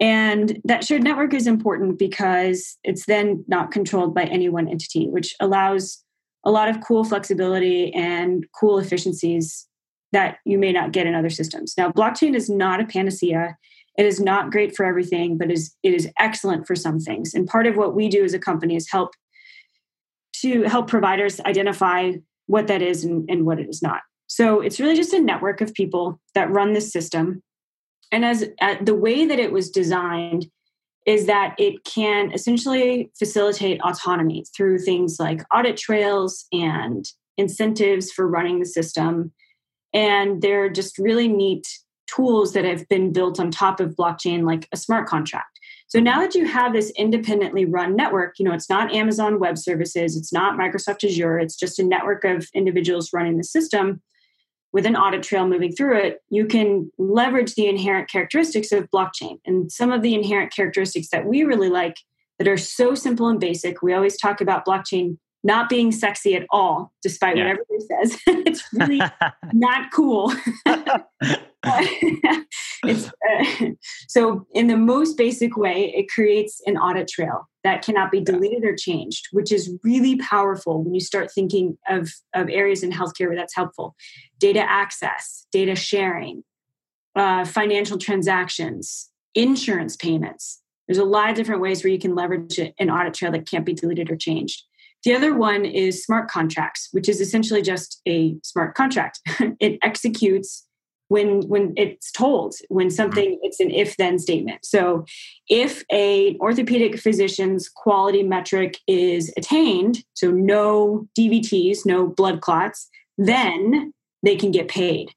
And 0.00 0.60
that 0.64 0.84
shared 0.84 1.04
network 1.04 1.32
is 1.32 1.46
important 1.46 1.98
because 1.98 2.76
it's 2.82 3.06
then 3.06 3.44
not 3.46 3.70
controlled 3.70 4.14
by 4.14 4.24
any 4.24 4.48
one 4.48 4.68
entity, 4.68 5.08
which 5.08 5.34
allows 5.38 6.02
a 6.44 6.50
lot 6.50 6.68
of 6.68 6.80
cool 6.80 7.04
flexibility 7.04 7.92
and 7.94 8.46
cool 8.58 8.78
efficiencies 8.78 9.68
that 10.10 10.38
you 10.44 10.58
may 10.58 10.72
not 10.72 10.92
get 10.92 11.06
in 11.06 11.14
other 11.14 11.30
systems. 11.30 11.74
Now, 11.78 11.90
blockchain 11.90 12.34
is 12.34 12.50
not 12.50 12.80
a 12.80 12.84
panacea. 12.84 13.56
It 13.96 14.06
is 14.06 14.20
not 14.20 14.50
great 14.50 14.74
for 14.74 14.84
everything, 14.84 15.38
but 15.38 15.50
is 15.50 15.74
it 15.82 15.94
is 15.94 16.08
excellent 16.18 16.66
for 16.66 16.74
some 16.74 16.98
things. 16.98 17.34
And 17.34 17.46
part 17.46 17.66
of 17.66 17.76
what 17.76 17.94
we 17.94 18.08
do 18.08 18.24
as 18.24 18.34
a 18.34 18.38
company 18.38 18.76
is 18.76 18.90
help 18.90 19.10
to 20.40 20.64
help 20.64 20.88
providers 20.88 21.40
identify 21.40 22.12
what 22.46 22.66
that 22.66 22.82
is 22.82 23.04
and, 23.04 23.28
and 23.30 23.46
what 23.46 23.60
it 23.60 23.68
is 23.68 23.82
not. 23.82 24.00
So 24.26 24.60
it's 24.60 24.80
really 24.80 24.96
just 24.96 25.12
a 25.12 25.20
network 25.20 25.60
of 25.60 25.74
people 25.74 26.20
that 26.34 26.50
run 26.50 26.72
this 26.72 26.90
system. 26.92 27.42
And 28.10 28.24
as 28.24 28.44
uh, 28.60 28.76
the 28.80 28.94
way 28.94 29.26
that 29.26 29.38
it 29.38 29.52
was 29.52 29.70
designed 29.70 30.46
is 31.06 31.26
that 31.26 31.54
it 31.58 31.84
can 31.84 32.32
essentially 32.32 33.10
facilitate 33.18 33.80
autonomy 33.82 34.44
through 34.56 34.78
things 34.78 35.16
like 35.18 35.42
audit 35.52 35.76
trails 35.76 36.46
and 36.52 37.04
incentives 37.36 38.12
for 38.12 38.28
running 38.28 38.60
the 38.60 38.66
system. 38.66 39.32
And 39.92 40.40
they're 40.40 40.70
just 40.70 40.98
really 40.98 41.28
neat 41.28 41.66
tools 42.14 42.52
that 42.52 42.64
have 42.64 42.88
been 42.88 43.12
built 43.12 43.40
on 43.40 43.50
top 43.50 43.80
of 43.80 43.96
blockchain, 43.96 44.44
like 44.46 44.68
a 44.72 44.76
smart 44.76 45.08
contract. 45.08 45.58
So 45.88 45.98
now 45.98 46.20
that 46.20 46.34
you 46.34 46.46
have 46.46 46.72
this 46.72 46.90
independently 46.96 47.64
run 47.64 47.96
network, 47.96 48.38
you 48.38 48.44
know, 48.44 48.54
it's 48.54 48.70
not 48.70 48.94
Amazon 48.94 49.38
Web 49.38 49.58
Services, 49.58 50.16
it's 50.16 50.32
not 50.32 50.58
Microsoft 50.58 51.04
Azure, 51.04 51.38
it's 51.38 51.56
just 51.56 51.78
a 51.78 51.84
network 51.84 52.24
of 52.24 52.48
individuals 52.54 53.10
running 53.12 53.36
the 53.36 53.44
system 53.44 54.00
with 54.72 54.86
an 54.86 54.96
audit 54.96 55.22
trail 55.22 55.46
moving 55.46 55.72
through 55.72 55.98
it, 55.98 56.22
you 56.30 56.46
can 56.46 56.90
leverage 56.98 57.54
the 57.54 57.66
inherent 57.66 58.10
characteristics 58.10 58.72
of 58.72 58.90
blockchain. 58.90 59.38
And 59.44 59.70
some 59.70 59.92
of 59.92 60.02
the 60.02 60.14
inherent 60.14 60.52
characteristics 60.52 61.08
that 61.10 61.26
we 61.26 61.44
really 61.44 61.68
like 61.68 61.96
that 62.38 62.48
are 62.48 62.56
so 62.56 62.94
simple 62.94 63.28
and 63.28 63.38
basic. 63.38 63.82
We 63.82 63.92
always 63.92 64.16
talk 64.16 64.40
about 64.40 64.66
blockchain 64.66 65.18
not 65.44 65.68
being 65.68 65.92
sexy 65.92 66.34
at 66.34 66.46
all, 66.50 66.92
despite 67.02 67.36
yeah. 67.36 67.48
what 67.48 67.58
everybody 67.70 67.80
says. 68.08 68.20
it's 68.46 68.64
really 68.72 69.00
not 69.52 69.90
cool. 69.92 70.32
it's, 72.84 73.08
uh, 73.08 73.66
so, 74.08 74.46
in 74.52 74.68
the 74.68 74.76
most 74.76 75.16
basic 75.16 75.56
way, 75.56 75.92
it 75.96 76.08
creates 76.08 76.60
an 76.66 76.76
audit 76.76 77.08
trail 77.08 77.48
that 77.64 77.82
cannot 77.84 78.10
be 78.10 78.20
deleted 78.20 78.64
or 78.64 78.74
changed, 78.76 79.28
which 79.32 79.52
is 79.52 79.72
really 79.84 80.16
powerful 80.16 80.82
when 80.82 80.94
you 80.94 81.00
start 81.00 81.30
thinking 81.32 81.78
of, 81.88 82.10
of 82.34 82.48
areas 82.48 82.82
in 82.82 82.90
healthcare 82.90 83.28
where 83.28 83.36
that's 83.36 83.54
helpful. 83.54 83.94
Data 84.42 84.68
access, 84.68 85.46
data 85.52 85.76
sharing, 85.76 86.42
uh, 87.14 87.44
financial 87.44 87.96
transactions, 87.96 89.08
insurance 89.36 89.94
payments. 89.94 90.60
There's 90.88 90.98
a 90.98 91.04
lot 91.04 91.30
of 91.30 91.36
different 91.36 91.60
ways 91.60 91.84
where 91.84 91.92
you 91.92 91.98
can 91.98 92.16
leverage 92.16 92.58
an 92.58 92.90
audit 92.90 93.14
trail 93.14 93.30
that 93.30 93.48
can't 93.48 93.64
be 93.64 93.72
deleted 93.72 94.10
or 94.10 94.16
changed. 94.16 94.64
The 95.04 95.14
other 95.14 95.32
one 95.32 95.64
is 95.64 96.02
smart 96.02 96.28
contracts, 96.28 96.88
which 96.90 97.08
is 97.08 97.20
essentially 97.20 97.62
just 97.62 98.00
a 98.06 98.34
smart 98.42 98.74
contract. 98.74 99.20
it 99.60 99.78
executes 99.80 100.66
when 101.12 101.42
when 101.42 101.74
it's 101.76 102.10
told 102.10 102.54
when 102.68 102.90
something 102.90 103.38
it's 103.42 103.60
an 103.60 103.70
if 103.70 103.96
then 103.98 104.18
statement 104.18 104.64
so 104.64 105.04
if 105.46 105.84
a 105.92 106.38
orthopedic 106.38 106.98
physician's 106.98 107.68
quality 107.68 108.22
metric 108.22 108.78
is 108.88 109.30
attained 109.36 110.04
so 110.14 110.30
no 110.30 111.06
dvts 111.18 111.84
no 111.84 112.06
blood 112.06 112.40
clots 112.40 112.88
then 113.18 113.92
they 114.22 114.36
can 114.36 114.50
get 114.50 114.68
paid 114.68 115.10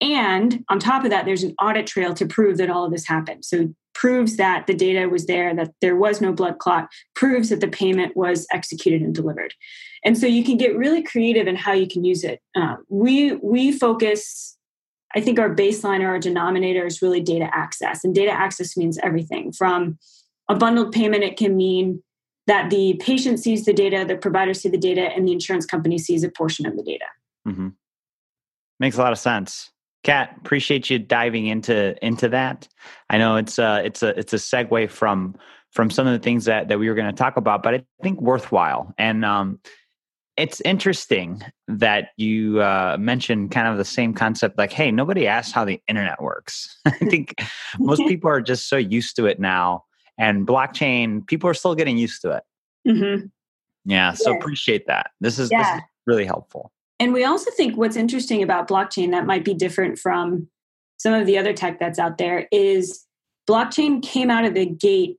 and 0.00 0.64
on 0.68 0.78
top 0.78 1.04
of 1.04 1.10
that 1.10 1.24
there's 1.24 1.44
an 1.44 1.54
audit 1.60 1.86
trail 1.86 2.14
to 2.14 2.26
prove 2.26 2.58
that 2.58 2.70
all 2.70 2.84
of 2.84 2.92
this 2.92 3.06
happened 3.06 3.44
so 3.44 3.72
proves 3.94 4.36
that 4.36 4.66
the 4.66 4.74
data 4.74 5.08
was 5.08 5.26
there, 5.26 5.54
that 5.54 5.72
there 5.80 5.96
was 5.96 6.20
no 6.20 6.32
blood 6.32 6.58
clot, 6.58 6.88
proves 7.14 7.50
that 7.50 7.60
the 7.60 7.68
payment 7.68 8.16
was 8.16 8.46
executed 8.52 9.02
and 9.02 9.14
delivered. 9.14 9.54
And 10.04 10.18
so 10.18 10.26
you 10.26 10.44
can 10.44 10.56
get 10.56 10.76
really 10.76 11.02
creative 11.02 11.46
in 11.46 11.56
how 11.56 11.72
you 11.72 11.86
can 11.86 12.04
use 12.04 12.24
it. 12.24 12.40
Um, 12.56 12.84
we 12.88 13.34
we 13.34 13.72
focus. 13.72 14.56
I 15.14 15.20
think 15.20 15.38
our 15.38 15.54
baseline 15.54 16.00
or 16.00 16.08
our 16.08 16.18
denominator 16.18 16.86
is 16.86 17.02
really 17.02 17.20
data 17.20 17.48
access, 17.52 18.02
and 18.02 18.14
data 18.14 18.32
access 18.32 18.76
means 18.76 18.98
everything 19.02 19.52
from 19.52 19.98
a 20.48 20.54
bundled 20.54 20.92
payment. 20.92 21.22
It 21.22 21.36
can 21.36 21.56
mean 21.56 22.02
that 22.46 22.70
the 22.70 22.94
patient 22.94 23.38
sees 23.38 23.64
the 23.64 23.72
data, 23.72 24.04
the 24.08 24.16
provider 24.16 24.54
sees 24.54 24.72
the 24.72 24.78
data, 24.78 25.02
and 25.02 25.28
the 25.28 25.32
insurance 25.32 25.66
company 25.66 25.98
sees 25.98 26.24
a 26.24 26.30
portion 26.30 26.66
of 26.66 26.76
the 26.76 26.82
data. 26.82 27.04
Mm-hmm. 27.46 27.68
Makes 28.82 28.98
a 28.98 29.00
lot 29.00 29.12
of 29.12 29.18
sense. 29.20 29.70
Kat, 30.02 30.34
appreciate 30.38 30.90
you 30.90 30.98
diving 30.98 31.46
into 31.46 31.94
into 32.04 32.28
that. 32.30 32.66
I 33.08 33.16
know 33.16 33.36
it's 33.36 33.56
a 33.56 33.64
uh, 33.64 33.76
it's 33.76 34.02
a 34.02 34.08
it's 34.18 34.32
a 34.32 34.38
segue 34.38 34.90
from 34.90 35.36
from 35.70 35.88
some 35.88 36.08
of 36.08 36.12
the 36.12 36.18
things 36.18 36.46
that 36.46 36.66
that 36.66 36.80
we 36.80 36.88
were 36.88 36.96
going 36.96 37.06
to 37.06 37.16
talk 37.16 37.36
about, 37.36 37.62
but 37.62 37.74
I 37.74 37.84
think 38.02 38.20
worthwhile. 38.20 38.92
And 38.98 39.24
um, 39.24 39.60
it's 40.36 40.60
interesting 40.62 41.44
that 41.68 42.08
you 42.16 42.60
uh, 42.60 42.96
mentioned 42.98 43.52
kind 43.52 43.68
of 43.68 43.78
the 43.78 43.84
same 43.84 44.14
concept. 44.14 44.58
Like, 44.58 44.72
hey, 44.72 44.90
nobody 44.90 45.28
asked 45.28 45.52
how 45.52 45.64
the 45.64 45.80
internet 45.86 46.20
works. 46.20 46.76
I 46.84 46.90
think 46.90 47.36
most 47.78 48.00
people 48.08 48.30
are 48.30 48.40
just 48.40 48.68
so 48.68 48.76
used 48.76 49.14
to 49.14 49.26
it 49.26 49.38
now, 49.38 49.84
and 50.18 50.44
blockchain 50.44 51.24
people 51.24 51.48
are 51.48 51.54
still 51.54 51.76
getting 51.76 51.98
used 51.98 52.20
to 52.22 52.32
it. 52.32 52.42
Mm-hmm. 52.88 53.26
Yeah, 53.84 54.14
so 54.14 54.32
yeah. 54.32 54.38
appreciate 54.38 54.88
that. 54.88 55.12
This 55.20 55.38
is, 55.38 55.52
yeah. 55.52 55.62
this 55.62 55.82
is 55.82 55.88
really 56.04 56.24
helpful. 56.24 56.72
And 57.02 57.12
we 57.12 57.24
also 57.24 57.50
think 57.50 57.76
what's 57.76 57.96
interesting 57.96 58.44
about 58.44 58.68
blockchain 58.68 59.10
that 59.10 59.26
might 59.26 59.44
be 59.44 59.54
different 59.54 59.98
from 59.98 60.46
some 60.98 61.12
of 61.12 61.26
the 61.26 61.36
other 61.36 61.52
tech 61.52 61.80
that's 61.80 61.98
out 61.98 62.16
there 62.16 62.46
is 62.52 63.04
blockchain 63.50 64.00
came 64.00 64.30
out 64.30 64.44
of 64.44 64.54
the 64.54 64.66
gate 64.66 65.16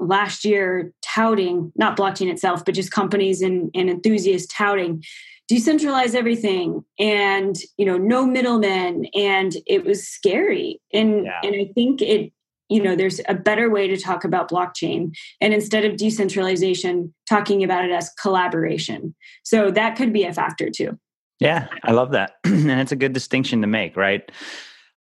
last 0.00 0.44
year 0.44 0.92
touting 1.00 1.70
not 1.76 1.96
blockchain 1.96 2.28
itself 2.28 2.64
but 2.64 2.74
just 2.74 2.90
companies 2.90 3.40
and, 3.40 3.70
and 3.72 3.88
enthusiasts 3.88 4.52
touting 4.52 5.00
decentralize 5.48 6.16
everything 6.16 6.84
and 6.98 7.54
you 7.76 7.86
know 7.86 7.96
no 7.96 8.26
middlemen. 8.26 9.06
And 9.14 9.54
it 9.64 9.84
was 9.84 10.04
scary. 10.08 10.80
And 10.92 11.26
yeah. 11.26 11.40
and 11.44 11.54
i 11.54 11.70
think 11.72 12.02
it 12.02 12.32
you 12.68 12.82
know 12.82 12.96
there's 12.96 13.20
a 13.28 13.34
better 13.34 13.70
way 13.70 13.86
to 13.86 13.96
talk 13.96 14.24
about 14.24 14.50
blockchain. 14.50 15.14
And 15.40 15.54
instead 15.54 15.84
of 15.84 15.96
decentralization 15.96 17.14
talking 17.28 17.62
about 17.62 17.84
it 17.84 17.92
as 17.92 18.10
collaboration. 18.20 19.14
So 19.44 19.70
that 19.70 19.94
could 19.94 20.12
be 20.12 20.24
a 20.24 20.32
factor 20.32 20.68
too 20.68 20.98
yeah, 21.42 21.68
I 21.82 21.92
love 21.92 22.12
that. 22.12 22.36
and 22.44 22.70
it's 22.70 22.92
a 22.92 22.96
good 22.96 23.12
distinction 23.12 23.60
to 23.60 23.66
make, 23.66 23.96
right? 23.96 24.30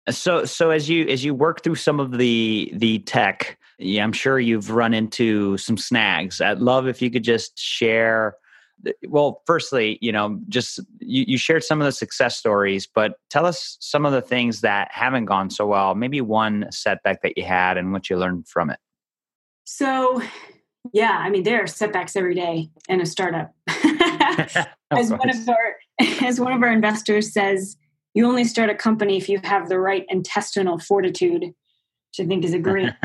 So 0.09 0.45
so 0.45 0.69
as 0.69 0.89
you 0.89 1.05
as 1.07 1.25
you 1.25 1.33
work 1.33 1.63
through 1.63 1.75
some 1.75 1.99
of 1.99 2.17
the 2.17 2.71
the 2.73 2.99
tech, 2.99 3.57
yeah, 3.77 4.03
I'm 4.03 4.13
sure 4.13 4.39
you've 4.39 4.71
run 4.71 4.93
into 4.93 5.57
some 5.57 5.77
snags. 5.77 6.39
I'd 6.39 6.59
love 6.59 6.87
if 6.87 7.01
you 7.01 7.11
could 7.11 7.23
just 7.23 7.59
share 7.59 8.35
well, 9.07 9.41
firstly, 9.45 9.97
you 10.01 10.11
know, 10.11 10.39
just 10.49 10.79
you, 10.99 11.25
you 11.27 11.37
shared 11.37 11.63
some 11.63 11.81
of 11.81 11.85
the 11.85 11.91
success 11.91 12.37
stories, 12.37 12.87
but 12.87 13.13
tell 13.29 13.45
us 13.45 13.75
some 13.79 14.05
of 14.05 14.11
the 14.11 14.21
things 14.21 14.61
that 14.61 14.89
haven't 14.91 15.25
gone 15.25 15.49
so 15.49 15.65
well. 15.65 15.95
Maybe 15.95 16.21
one 16.21 16.67
setback 16.71 17.21
that 17.23 17.37
you 17.37 17.43
had 17.43 17.77
and 17.77 17.91
what 17.91 18.09
you 18.09 18.17
learned 18.17 18.47
from 18.47 18.69
it. 18.69 18.79
So, 19.65 20.21
yeah, 20.93 21.17
I 21.19 21.29
mean, 21.29 21.43
there 21.43 21.63
are 21.63 21.67
setbacks 21.67 22.15
every 22.15 22.35
day 22.35 22.69
in 22.87 23.01
a 23.01 23.05
startup. 23.05 23.53
as 24.91 25.11
one 25.11 25.29
of 25.29 25.49
our 25.49 25.75
as 26.21 26.39
one 26.39 26.53
of 26.53 26.61
our 26.61 26.71
investors 26.71 27.33
says, 27.33 27.77
you 28.13 28.25
only 28.25 28.43
start 28.43 28.69
a 28.69 28.75
company 28.75 29.17
if 29.17 29.29
you 29.29 29.39
have 29.43 29.69
the 29.69 29.79
right 29.79 30.05
intestinal 30.09 30.79
fortitude, 30.79 31.41
which 31.41 32.19
I 32.19 32.25
think 32.25 32.43
is 32.43 32.53
a 32.53 32.59
great. 32.59 32.91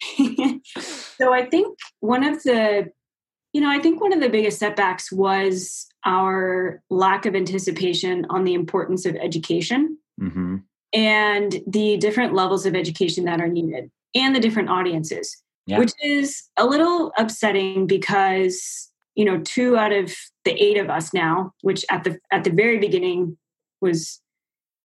so 0.80 1.32
I 1.32 1.44
think 1.50 1.78
one 2.00 2.24
of 2.24 2.42
the, 2.42 2.90
you 3.52 3.60
know, 3.60 3.70
I 3.70 3.78
think 3.80 4.00
one 4.00 4.12
of 4.12 4.20
the 4.20 4.28
biggest 4.28 4.58
setbacks 4.58 5.10
was 5.10 5.86
our 6.04 6.82
lack 6.90 7.26
of 7.26 7.34
anticipation 7.34 8.26
on 8.30 8.44
the 8.44 8.54
importance 8.54 9.04
of 9.04 9.16
education 9.16 9.98
mm-hmm. 10.20 10.56
and 10.92 11.60
the 11.66 11.96
different 11.96 12.34
levels 12.34 12.64
of 12.64 12.74
education 12.74 13.24
that 13.24 13.40
are 13.40 13.48
needed 13.48 13.90
and 14.14 14.34
the 14.34 14.40
different 14.40 14.70
audiences, 14.70 15.42
yeah. 15.66 15.78
which 15.78 15.92
is 16.02 16.44
a 16.56 16.64
little 16.64 17.12
upsetting 17.18 17.86
because 17.86 18.90
you 19.18 19.24
know 19.24 19.40
two 19.40 19.76
out 19.76 19.92
of 19.92 20.14
the 20.44 20.52
eight 20.52 20.78
of 20.78 20.88
us 20.88 21.12
now 21.12 21.52
which 21.62 21.84
at 21.90 22.04
the 22.04 22.18
at 22.30 22.44
the 22.44 22.50
very 22.50 22.78
beginning 22.78 23.36
was 23.80 24.20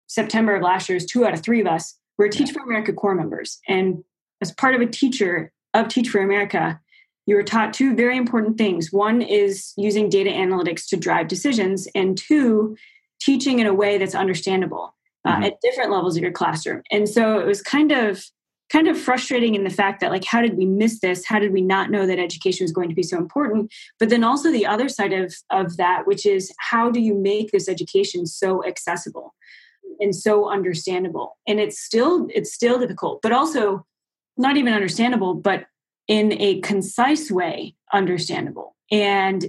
september 0.08 0.56
of 0.56 0.64
last 0.64 0.90
year 0.90 0.98
is 0.98 1.06
two 1.06 1.26
out 1.26 1.34
of 1.34 1.42
three 1.42 1.62
of 1.62 1.68
us. 1.68 1.98
Were 2.18 2.28
teach 2.28 2.52
for 2.52 2.62
america 2.64 2.92
corps 2.94 3.16
members. 3.16 3.60
And 3.68 4.04
as 4.42 4.52
part 4.52 4.76
of 4.76 4.82
a 4.82 4.88
teacher 4.88 5.52
of 5.74 5.88
teach 5.88 6.10
for 6.10 6.20
america 6.20 6.80
you 7.26 7.36
were 7.36 7.44
taught 7.44 7.74
two 7.74 7.96
very 7.96 8.18
important 8.18 8.58
things. 8.58 8.92
One 8.92 9.22
is 9.22 9.72
using 9.78 10.10
data 10.10 10.30
analytics 10.30 10.88
to 10.90 10.98
drive 10.98 11.30
decisions 11.30 11.88
and 11.96 12.18
two 12.18 12.76
teaching 13.22 13.60
in 13.60 13.68
a 13.68 13.74
way 13.74 13.98
that's 13.98 14.16
understandable 14.16 14.96
uh, 15.26 15.36
mm-hmm. 15.36 15.44
at 15.44 15.62
different 15.62 15.92
levels 15.92 16.18
of 16.18 16.24
your 16.24 16.34
classroom. 16.34 16.82
And 16.92 17.08
so 17.08 17.40
it 17.40 17.46
was 17.46 17.62
kind 17.62 17.94
of 17.94 18.26
kind 18.74 18.88
of 18.88 19.00
frustrating 19.00 19.54
in 19.54 19.64
the 19.64 19.70
fact 19.70 20.02
that 20.02 20.12
like 20.12 20.26
how 20.26 20.42
did 20.42 20.58
we 20.58 20.66
miss 20.66 21.00
this? 21.00 21.24
How 21.26 21.40
did 21.40 21.54
we 21.54 21.62
not 21.62 21.92
know 21.92 22.08
that 22.08 22.20
education 22.20 22.64
was 22.64 22.72
going 22.72 22.90
to 22.90 22.96
be 22.96 23.04
so 23.04 23.18
important? 23.18 23.72
But 24.00 24.10
then 24.10 24.24
also 24.24 24.52
the 24.52 24.66
other 24.66 24.90
side 24.90 25.14
of 25.14 25.34
of 25.52 25.78
that 25.78 26.08
which 26.08 26.26
is 26.26 26.52
how 26.58 26.90
do 26.90 27.00
you 27.00 27.14
make 27.14 27.52
this 27.52 27.70
education 27.70 28.26
so 28.26 28.66
accessible 28.66 29.36
and 30.00 30.16
so 30.16 30.50
understandable? 30.50 31.38
And 31.48 31.60
it's 31.60 31.80
still 31.80 32.28
it's 32.34 32.52
still 32.52 32.80
difficult 32.80 33.22
but 33.22 33.32
also 33.32 33.86
not 34.36 34.58
even 34.58 34.74
understandable 34.74 35.36
but 35.36 35.66
in 36.08 36.34
a 36.42 36.60
concise 36.62 37.32
way 37.32 37.76
understandable 37.94 38.76
and 38.92 39.46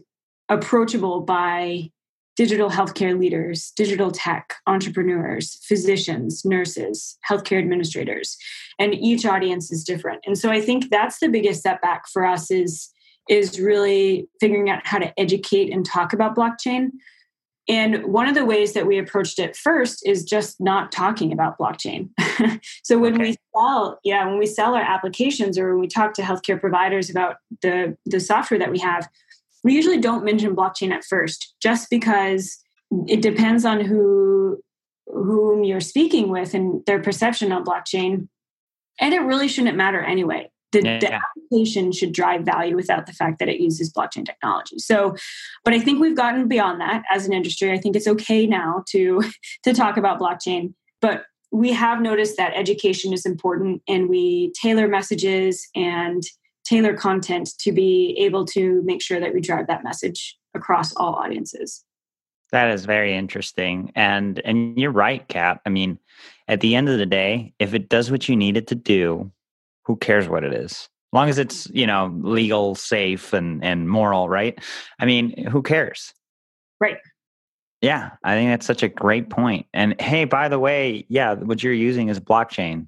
approachable 0.49 1.23
by 1.23 1.91
digital 2.37 2.71
healthcare 2.71 3.19
leaders, 3.19 3.73
digital 3.77 4.11
tech, 4.11 4.55
entrepreneurs, 4.67 5.59
physicians, 5.67 6.45
nurses, 6.45 7.17
healthcare 7.29 7.59
administrators, 7.59 8.37
and 8.79 8.95
each 8.95 9.25
audience 9.25 9.71
is 9.71 9.85
different. 9.85 10.21
And 10.27 10.37
so 10.37 10.51
I 10.51 10.61
think 10.61 10.91
that's 10.91 11.19
the 11.19 11.29
biggest 11.29 11.63
setback 11.63 12.09
for 12.09 12.27
us 12.27 12.51
is 12.51 12.91
is 13.29 13.59
really 13.59 14.29
figuring 14.39 14.69
out 14.69 14.87
how 14.87 14.99
to 14.99 15.19
educate 15.19 15.73
and 15.73 15.87
talk 15.87 16.13
about 16.13 16.37
blockchain. 16.37 16.91
And 17.67 18.05
one 18.05 18.29
of 18.29 18.35
the 18.35 18.45
ways 18.45 18.75
that 18.75 18.87
we 18.87 18.99
approached 18.99 19.39
it 19.39 19.57
first 19.57 20.07
is 20.07 20.23
just 20.23 20.61
not 20.61 20.93
talking 20.93 21.33
about 21.33 21.59
blockchain. 21.59 22.11
so 22.83 22.99
when 22.99 23.15
okay. 23.15 23.31
we 23.31 23.37
sell, 23.57 23.99
yeah, 24.05 24.27
when 24.27 24.39
we 24.39 24.45
sell 24.45 24.75
our 24.75 24.83
applications 24.83 25.57
or 25.57 25.71
when 25.71 25.81
we 25.81 25.89
talk 25.89 26.13
to 26.15 26.23
healthcare 26.23 26.61
providers 26.61 27.09
about 27.09 27.37
the 27.63 27.97
the 28.05 28.21
software 28.21 28.59
that 28.59 28.71
we 28.71 28.79
have, 28.81 29.09
we 29.65 29.75
usually 29.75 29.99
don't 29.99 30.25
mention 30.25 30.55
blockchain 30.55 30.93
at 30.93 31.05
first 31.05 31.55
just 31.61 31.91
because 31.91 32.59
it 33.09 33.23
depends 33.23 33.65
on 33.65 33.81
who 33.81 34.61
whom 35.07 35.65
you're 35.65 35.81
speaking 35.81 36.29
with 36.29 36.55
and 36.55 36.85
their 36.87 37.01
perception 37.01 37.51
on 37.51 37.65
blockchain. 37.65 38.29
And 39.01 39.13
it 39.13 39.21
really 39.21 39.49
shouldn't 39.49 39.77
matter 39.77 40.01
anyway. 40.01 40.51
The, 40.73 40.83
yeah. 40.83 40.99
the, 40.99 41.15
application 41.15 41.93
should 41.93 42.13
drive 42.13 42.43
value 42.43 42.75
without 42.75 43.07
the 43.07 43.13
fact 43.13 43.39
that 43.39 43.49
it 43.49 43.61
uses 43.61 43.93
blockchain 43.93 44.27
technology. 44.27 44.79
So, 44.79 45.15
but 45.65 45.73
I 45.73 45.79
think 45.79 46.01
we've 46.01 46.17
gotten 46.17 46.49
beyond 46.49 46.81
that 46.81 47.05
as 47.13 47.27
an 47.27 47.33
industry. 47.33 47.71
I 47.71 47.79
think 47.79 47.95
it's 47.95 48.09
okay 48.09 48.47
now 48.47 48.83
to 48.91 49.23
to 49.65 49.73
talk 49.73 49.97
about 49.97 50.21
blockchain, 50.21 50.75
but 51.01 51.25
we 51.53 51.73
have 51.73 52.01
noticed 52.01 52.37
that 52.39 52.53
education 52.57 53.13
is 53.13 53.25
important, 53.25 53.83
and 53.87 54.09
we 54.09 54.53
tailor 54.61 54.89
messages 54.89 55.69
and 55.77 56.25
tailor 56.65 56.95
content 56.95 57.51
to 57.59 57.73
be 57.73 58.17
able 58.19 58.45
to 58.47 58.83
make 58.83 59.03
sure 59.03 59.21
that 59.21 59.35
we 59.35 59.41
drive 59.41 59.67
that 59.67 59.85
message 59.85 60.37
across 60.55 60.95
all 60.97 61.15
audiences. 61.15 61.85
That 62.53 62.71
is 62.71 62.85
very 62.85 63.17
interesting. 63.17 63.93
And 63.95 64.41
and 64.45 64.79
you're 64.79 64.93
right, 64.93 65.27
Kat. 65.29 65.61
I 65.67 65.71
mean, 65.71 65.99
at 66.47 66.61
the 66.61 66.75
end 66.75 66.89
of 66.89 66.99
the 66.99 67.07
day, 67.07 67.53
if 67.59 67.75
it 67.75 67.89
does 67.89 68.11
what 68.11 68.29
you 68.29 68.37
need 68.37 68.57
it 68.57 68.69
to 68.69 68.75
do, 68.75 69.31
who 69.85 69.97
cares 69.97 70.29
what 70.29 70.45
it 70.45 70.53
is? 70.53 70.73
As 70.73 70.89
long 71.13 71.29
as 71.29 71.39
it's, 71.39 71.69
you 71.71 71.87
know, 71.87 72.15
legal, 72.23 72.75
safe 72.75 73.33
and 73.33 73.65
and 73.65 73.89
moral, 73.89 74.29
right? 74.29 74.59
I 74.99 75.07
mean, 75.07 75.47
who 75.47 75.63
cares? 75.63 76.13
Right. 76.81 76.99
Yeah, 77.81 78.13
I 78.25 78.35
think 78.35 78.51
that's 78.51 78.67
such 78.67 78.83
a 78.83 78.89
great 78.89 79.29
point. 79.29 79.67
And 79.75 80.01
hey, 80.01 80.25
by 80.25 80.49
the 80.49 80.59
way, 80.59 81.05
yeah, 81.09 81.35
what 81.35 81.63
you're 81.63 81.73
using 81.73 82.09
is 82.09 82.19
blockchain. 82.19 82.87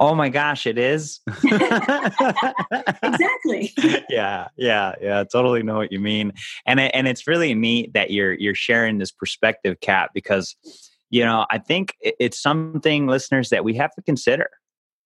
Oh 0.00 0.14
my 0.14 0.28
gosh, 0.28 0.66
it 0.66 0.78
is. 0.78 1.20
exactly. 3.02 3.72
yeah, 4.08 4.48
yeah, 4.56 4.94
yeah. 5.00 5.24
Totally 5.24 5.62
know 5.62 5.76
what 5.76 5.92
you 5.92 6.00
mean, 6.00 6.32
and 6.66 6.80
it, 6.80 6.90
and 6.94 7.06
it's 7.06 7.26
really 7.26 7.54
neat 7.54 7.92
that 7.94 8.10
you're 8.10 8.34
you're 8.34 8.54
sharing 8.54 8.98
this 8.98 9.10
perspective, 9.10 9.76
Kat, 9.80 10.10
because 10.14 10.56
you 11.10 11.24
know 11.24 11.46
I 11.50 11.58
think 11.58 11.94
it's 12.00 12.40
something 12.40 13.06
listeners 13.06 13.50
that 13.50 13.64
we 13.64 13.74
have 13.74 13.94
to 13.94 14.02
consider. 14.02 14.50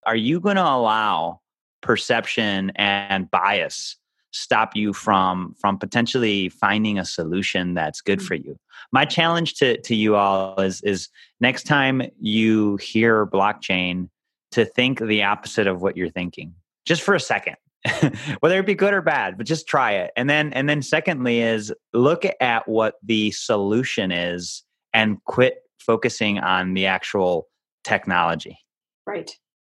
Are 0.06 0.16
you 0.16 0.40
going 0.40 0.56
to 0.56 0.62
allow 0.62 1.40
perception 1.82 2.72
and 2.76 3.30
bias 3.30 3.96
stop 4.32 4.76
you 4.76 4.92
from 4.92 5.54
from 5.60 5.78
potentially 5.78 6.48
finding 6.48 6.98
a 6.98 7.04
solution 7.04 7.74
that's 7.74 8.00
good 8.00 8.20
mm. 8.20 8.26
for 8.26 8.34
you 8.34 8.56
my 8.92 9.04
challenge 9.04 9.54
to 9.54 9.80
to 9.80 9.94
you 9.94 10.14
all 10.14 10.60
is 10.60 10.80
is 10.82 11.08
next 11.40 11.64
time 11.64 12.02
you 12.20 12.76
hear 12.76 13.26
blockchain 13.26 14.08
to 14.52 14.64
think 14.64 15.00
the 15.00 15.22
opposite 15.22 15.66
of 15.66 15.82
what 15.82 15.96
you're 15.96 16.10
thinking 16.10 16.54
just 16.86 17.02
for 17.02 17.14
a 17.14 17.20
second. 17.20 17.56
Whether 18.40 18.58
it 18.58 18.66
be 18.66 18.74
good 18.74 18.92
or 18.92 19.00
bad 19.00 19.38
but 19.38 19.46
just 19.46 19.66
try 19.66 19.92
it. 19.92 20.10
And 20.16 20.28
then 20.28 20.52
and 20.52 20.68
then 20.68 20.82
secondly 20.82 21.40
is 21.40 21.72
look 21.94 22.24
at 22.40 22.68
what 22.68 22.96
the 23.02 23.30
solution 23.30 24.12
is 24.12 24.64
and 24.92 25.22
quit 25.24 25.62
focusing 25.78 26.38
on 26.38 26.74
the 26.74 26.86
actual 26.86 27.48
technology. 27.84 28.58
Right. 29.06 29.30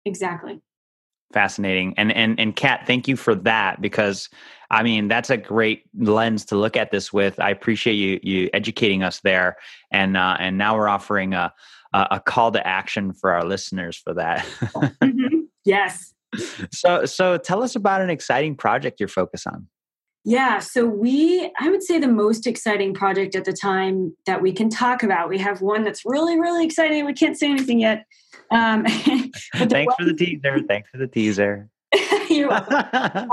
Exactly. 0.05 0.61
Fascinating. 1.31 1.93
And 1.97 2.11
and 2.11 2.39
and 2.39 2.55
kat 2.55 2.87
thank 2.87 3.07
you 3.07 3.15
for 3.15 3.35
that 3.35 3.81
because 3.81 4.29
i 4.69 4.83
mean 4.83 5.07
that's 5.07 5.29
a 5.29 5.37
great 5.37 5.83
lens 5.97 6.45
to 6.45 6.55
look 6.55 6.75
at 6.75 6.91
this 6.91 7.13
with. 7.13 7.39
I 7.39 7.51
appreciate 7.51 7.93
you 7.93 8.19
you 8.23 8.49
educating 8.51 9.03
us 9.03 9.19
there. 9.19 9.57
And 9.91 10.17
uh 10.17 10.37
and 10.39 10.57
now 10.57 10.75
we're 10.75 10.89
offering 10.89 11.33
a 11.35 11.53
a 11.93 12.19
call 12.19 12.51
to 12.51 12.65
action 12.65 13.13
for 13.13 13.31
our 13.31 13.43
listeners 13.43 13.97
for 13.97 14.13
that. 14.13 14.39
mm-hmm. 14.61 15.41
Yes. 15.65 16.13
So, 16.71 17.05
so 17.05 17.37
tell 17.37 17.61
us 17.63 17.75
about 17.75 18.01
an 18.01 18.09
exciting 18.09 18.55
project 18.55 18.99
you're 18.99 19.09
focused 19.09 19.47
on. 19.47 19.67
Yeah, 20.23 20.59
so 20.59 20.85
we, 20.85 21.51
I 21.59 21.69
would 21.69 21.81
say 21.81 21.97
the 21.97 22.07
most 22.07 22.45
exciting 22.45 22.93
project 22.93 23.35
at 23.35 23.43
the 23.43 23.53
time 23.53 24.15
that 24.27 24.41
we 24.41 24.53
can 24.53 24.69
talk 24.69 25.01
about. 25.01 25.29
We 25.29 25.39
have 25.39 25.61
one 25.61 25.83
that's 25.83 26.05
really, 26.05 26.39
really 26.39 26.63
exciting. 26.63 27.05
We 27.05 27.13
can't 27.13 27.37
say 27.37 27.49
anything 27.49 27.79
yet. 27.79 28.05
Um, 28.51 28.85
Thanks 29.55 29.95
for 29.95 30.05
the 30.05 30.13
teaser. 30.13 30.59
Thanks 30.67 30.89
for 30.91 30.99
the 30.99 31.07
teaser. 31.07 31.69
You're 32.29 32.49
welcome. 32.49 33.29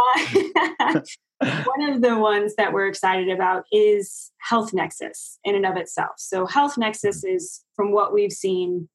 Uh, 0.80 1.00
one 1.40 1.88
of 1.88 2.02
the 2.02 2.18
ones 2.18 2.54
that 2.56 2.72
we're 2.72 2.88
excited 2.88 3.28
about 3.28 3.64
is 3.72 4.32
Health 4.38 4.72
Nexus 4.72 5.38
in 5.44 5.54
and 5.54 5.66
of 5.66 5.76
itself. 5.76 6.14
So, 6.18 6.46
Health 6.46 6.76
Nexus 6.76 7.24
is, 7.24 7.64
from 7.74 7.92
what 7.92 8.12
we've 8.12 8.32
seen, 8.32 8.88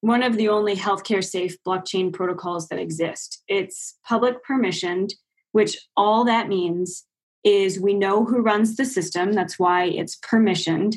one 0.00 0.22
of 0.22 0.36
the 0.36 0.48
only 0.48 0.76
healthcare 0.76 1.24
safe 1.24 1.56
blockchain 1.66 2.12
protocols 2.12 2.68
that 2.68 2.78
exist. 2.78 3.42
It's 3.48 3.96
public 4.06 4.44
permissioned, 4.44 5.14
which 5.52 5.78
all 5.96 6.24
that 6.24 6.48
means 6.48 7.06
is 7.44 7.80
we 7.80 7.94
know 7.94 8.24
who 8.24 8.42
runs 8.42 8.76
the 8.76 8.84
system. 8.84 9.32
That's 9.32 9.58
why 9.58 9.84
it's 9.84 10.18
permissioned, 10.18 10.96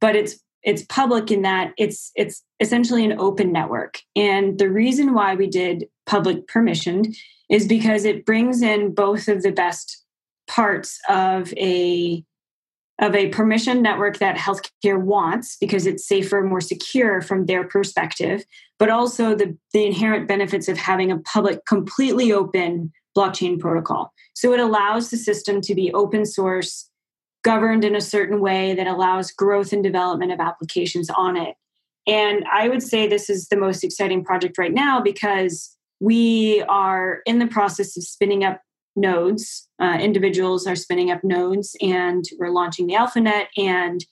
but 0.00 0.16
it's 0.16 0.38
it's 0.62 0.84
public 0.88 1.30
in 1.30 1.42
that 1.42 1.72
it's 1.76 2.12
it's 2.16 2.42
essentially 2.60 3.04
an 3.04 3.18
open 3.18 3.52
network. 3.52 3.98
And 4.14 4.58
the 4.58 4.70
reason 4.70 5.12
why 5.12 5.34
we 5.34 5.48
did 5.48 5.86
public 6.06 6.46
permissioned 6.46 7.14
is 7.50 7.66
because 7.66 8.04
it 8.04 8.26
brings 8.26 8.62
in 8.62 8.94
both 8.94 9.28
of 9.28 9.42
the 9.42 9.52
best 9.52 10.05
parts 10.46 10.98
of 11.08 11.52
a 11.54 12.24
of 12.98 13.14
a 13.14 13.28
permission 13.28 13.82
network 13.82 14.18
that 14.18 14.36
healthcare 14.36 15.00
wants 15.00 15.56
because 15.60 15.86
it's 15.86 16.08
safer, 16.08 16.42
more 16.42 16.62
secure 16.62 17.20
from 17.20 17.44
their 17.44 17.62
perspective, 17.62 18.44
but 18.78 18.88
also 18.88 19.34
the, 19.34 19.56
the 19.74 19.84
inherent 19.84 20.26
benefits 20.26 20.66
of 20.66 20.78
having 20.78 21.12
a 21.12 21.18
public, 21.18 21.66
completely 21.66 22.32
open 22.32 22.90
blockchain 23.16 23.58
protocol. 23.58 24.12
So 24.34 24.52
it 24.54 24.60
allows 24.60 25.10
the 25.10 25.18
system 25.18 25.60
to 25.62 25.74
be 25.74 25.92
open 25.92 26.24
source, 26.24 26.88
governed 27.44 27.84
in 27.84 27.94
a 27.94 28.00
certain 28.00 28.40
way 28.40 28.74
that 28.74 28.86
allows 28.86 29.30
growth 29.30 29.72
and 29.72 29.82
development 29.82 30.32
of 30.32 30.40
applications 30.40 31.10
on 31.10 31.36
it. 31.36 31.54
And 32.06 32.44
I 32.52 32.68
would 32.68 32.82
say 32.82 33.06
this 33.06 33.28
is 33.28 33.48
the 33.48 33.56
most 33.56 33.84
exciting 33.84 34.24
project 34.24 34.56
right 34.58 34.72
now 34.72 35.02
because 35.02 35.76
we 36.00 36.62
are 36.62 37.20
in 37.26 37.40
the 37.40 37.46
process 37.46 37.96
of 37.96 38.04
spinning 38.04 38.44
up 38.44 38.60
nodes. 38.96 39.68
Uh, 39.80 39.98
individuals 40.00 40.66
are 40.66 40.76
spinning 40.76 41.10
up 41.10 41.22
nodes, 41.22 41.76
and 41.80 42.24
we're 42.38 42.50
launching 42.50 42.86
the 42.86 42.94
AlphaNet, 42.94 43.46
and 43.56 44.04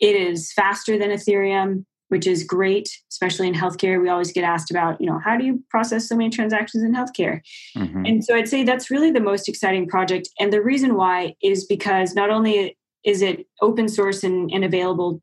it 0.00 0.16
is 0.16 0.52
faster 0.52 0.98
than 0.98 1.10
Ethereum, 1.10 1.84
which 2.08 2.26
is 2.26 2.42
great, 2.42 2.88
especially 3.10 3.46
in 3.46 3.54
healthcare. 3.54 4.00
We 4.00 4.08
always 4.08 4.32
get 4.32 4.44
asked 4.44 4.70
about, 4.70 5.00
you 5.00 5.06
know, 5.06 5.20
how 5.24 5.36
do 5.36 5.44
you 5.44 5.62
process 5.70 6.08
so 6.08 6.16
many 6.16 6.30
transactions 6.30 6.82
in 6.82 6.92
healthcare? 6.92 7.40
Mm-hmm. 7.76 8.04
And 8.04 8.24
so 8.24 8.34
I'd 8.34 8.48
say 8.48 8.64
that's 8.64 8.90
really 8.90 9.10
the 9.12 9.20
most 9.20 9.48
exciting 9.48 9.86
project. 9.86 10.28
And 10.40 10.52
the 10.52 10.62
reason 10.62 10.96
why 10.96 11.34
is 11.42 11.64
because 11.64 12.14
not 12.14 12.30
only 12.30 12.76
is 13.04 13.22
it 13.22 13.46
open 13.62 13.88
source 13.88 14.24
and, 14.24 14.50
and 14.52 14.64
available 14.64 15.22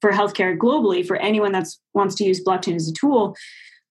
for 0.00 0.10
healthcare 0.10 0.56
globally 0.56 1.06
for 1.06 1.16
anyone 1.16 1.52
that 1.52 1.66
wants 1.92 2.14
to 2.16 2.24
use 2.24 2.42
blockchain 2.42 2.74
as 2.74 2.88
a 2.88 2.92
tool, 2.92 3.36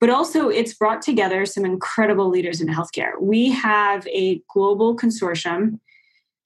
but 0.03 0.09
also 0.09 0.49
it's 0.49 0.73
brought 0.73 1.01
together 1.01 1.45
some 1.45 1.63
incredible 1.63 2.27
leaders 2.27 2.59
in 2.59 2.67
healthcare. 2.67 3.11
We 3.21 3.51
have 3.51 4.05
a 4.07 4.41
global 4.53 4.97
consortium, 4.97 5.79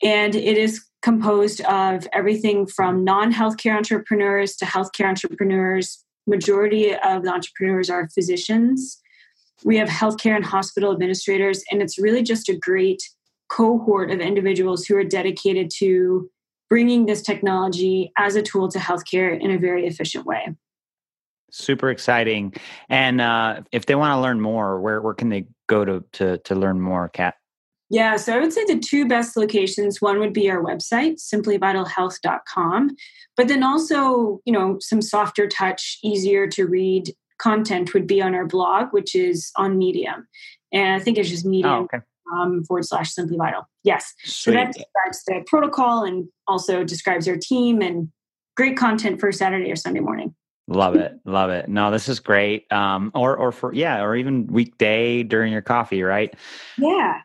and 0.03 0.35
it 0.35 0.59
is 0.59 0.85
composed 1.01 1.61
of 1.61 2.07
everything 2.13 2.67
from 2.67 3.03
non-healthcare 3.03 3.75
entrepreneurs 3.75 4.55
to 4.57 4.65
healthcare 4.65 5.07
entrepreneurs. 5.07 6.05
Majority 6.27 6.93
of 6.93 7.23
the 7.23 7.31
entrepreneurs 7.31 7.89
are 7.89 8.07
physicians. 8.09 9.01
We 9.63 9.77
have 9.77 9.89
healthcare 9.89 10.35
and 10.35 10.45
hospital 10.45 10.91
administrators, 10.91 11.63
and 11.71 11.81
it's 11.81 11.97
really 11.97 12.21
just 12.21 12.49
a 12.49 12.55
great 12.55 13.01
cohort 13.49 14.11
of 14.11 14.19
individuals 14.19 14.85
who 14.85 14.95
are 14.97 15.03
dedicated 15.03 15.71
to 15.79 16.29
bringing 16.69 17.07
this 17.07 17.23
technology 17.23 18.11
as 18.19 18.35
a 18.35 18.43
tool 18.43 18.67
to 18.67 18.77
healthcare 18.77 19.35
in 19.41 19.49
a 19.49 19.57
very 19.57 19.87
efficient 19.87 20.27
way. 20.27 20.55
Super 21.51 21.89
exciting. 21.89 22.53
And 22.89 23.21
uh, 23.21 23.61
if 23.71 23.85
they 23.85 23.95
want 23.95 24.15
to 24.17 24.21
learn 24.21 24.41
more, 24.41 24.81
where 24.81 25.01
where 25.01 25.13
can 25.13 25.29
they 25.29 25.45
go 25.67 25.85
to 25.85 26.03
to 26.13 26.37
to 26.39 26.55
learn 26.55 26.81
more, 26.81 27.09
Kat? 27.09 27.35
Yeah, 27.89 28.17
so 28.17 28.35
I 28.35 28.39
would 28.39 28.51
say 28.51 28.65
the 28.65 28.79
two 28.79 29.07
best 29.07 29.37
locations, 29.37 30.01
one 30.01 30.19
would 30.19 30.33
be 30.33 30.49
our 30.49 30.61
website, 30.61 31.21
simplyvitalhealth.com, 31.21 32.95
but 33.37 33.47
then 33.47 33.63
also, 33.63 34.41
you 34.43 34.51
know, 34.51 34.77
some 34.81 35.01
softer 35.01 35.47
touch, 35.47 35.97
easier 36.03 36.47
to 36.47 36.65
read 36.65 37.13
content 37.39 37.93
would 37.93 38.05
be 38.07 38.21
on 38.21 38.35
our 38.35 38.45
blog, 38.45 38.87
which 38.91 39.15
is 39.15 39.51
on 39.55 39.77
Medium. 39.77 40.27
And 40.73 40.95
I 40.95 40.99
think 40.99 41.17
it's 41.17 41.29
just 41.29 41.45
Medium 41.45 41.73
oh, 41.73 41.83
okay. 41.83 41.99
um, 42.35 42.63
forward 42.65 42.85
slash 42.85 43.13
Simply 43.13 43.37
Vital. 43.37 43.67
Yes. 43.83 44.13
Sweet. 44.23 44.33
So 44.33 44.51
that 44.51 44.73
describes 44.73 45.23
the 45.25 45.43
protocol 45.47 46.03
and 46.03 46.27
also 46.47 46.83
describes 46.83 47.27
our 47.27 47.37
team 47.37 47.81
and 47.81 48.09
great 48.57 48.75
content 48.75 49.19
for 49.19 49.31
Saturday 49.31 49.71
or 49.71 49.75
Sunday 49.77 50.01
morning. 50.01 50.35
Love 50.67 50.95
it. 50.95 51.17
Love 51.23 51.49
it. 51.49 51.69
No, 51.69 51.91
this 51.91 52.09
is 52.09 52.19
great. 52.19 52.71
Um, 52.71 53.11
or 53.15 53.37
or 53.37 53.51
for 53.53 53.73
yeah, 53.73 54.01
or 54.01 54.15
even 54.15 54.47
weekday 54.47 55.23
during 55.23 55.53
your 55.53 55.61
coffee, 55.61 56.03
right? 56.03 56.33
Yeah. 56.77 57.21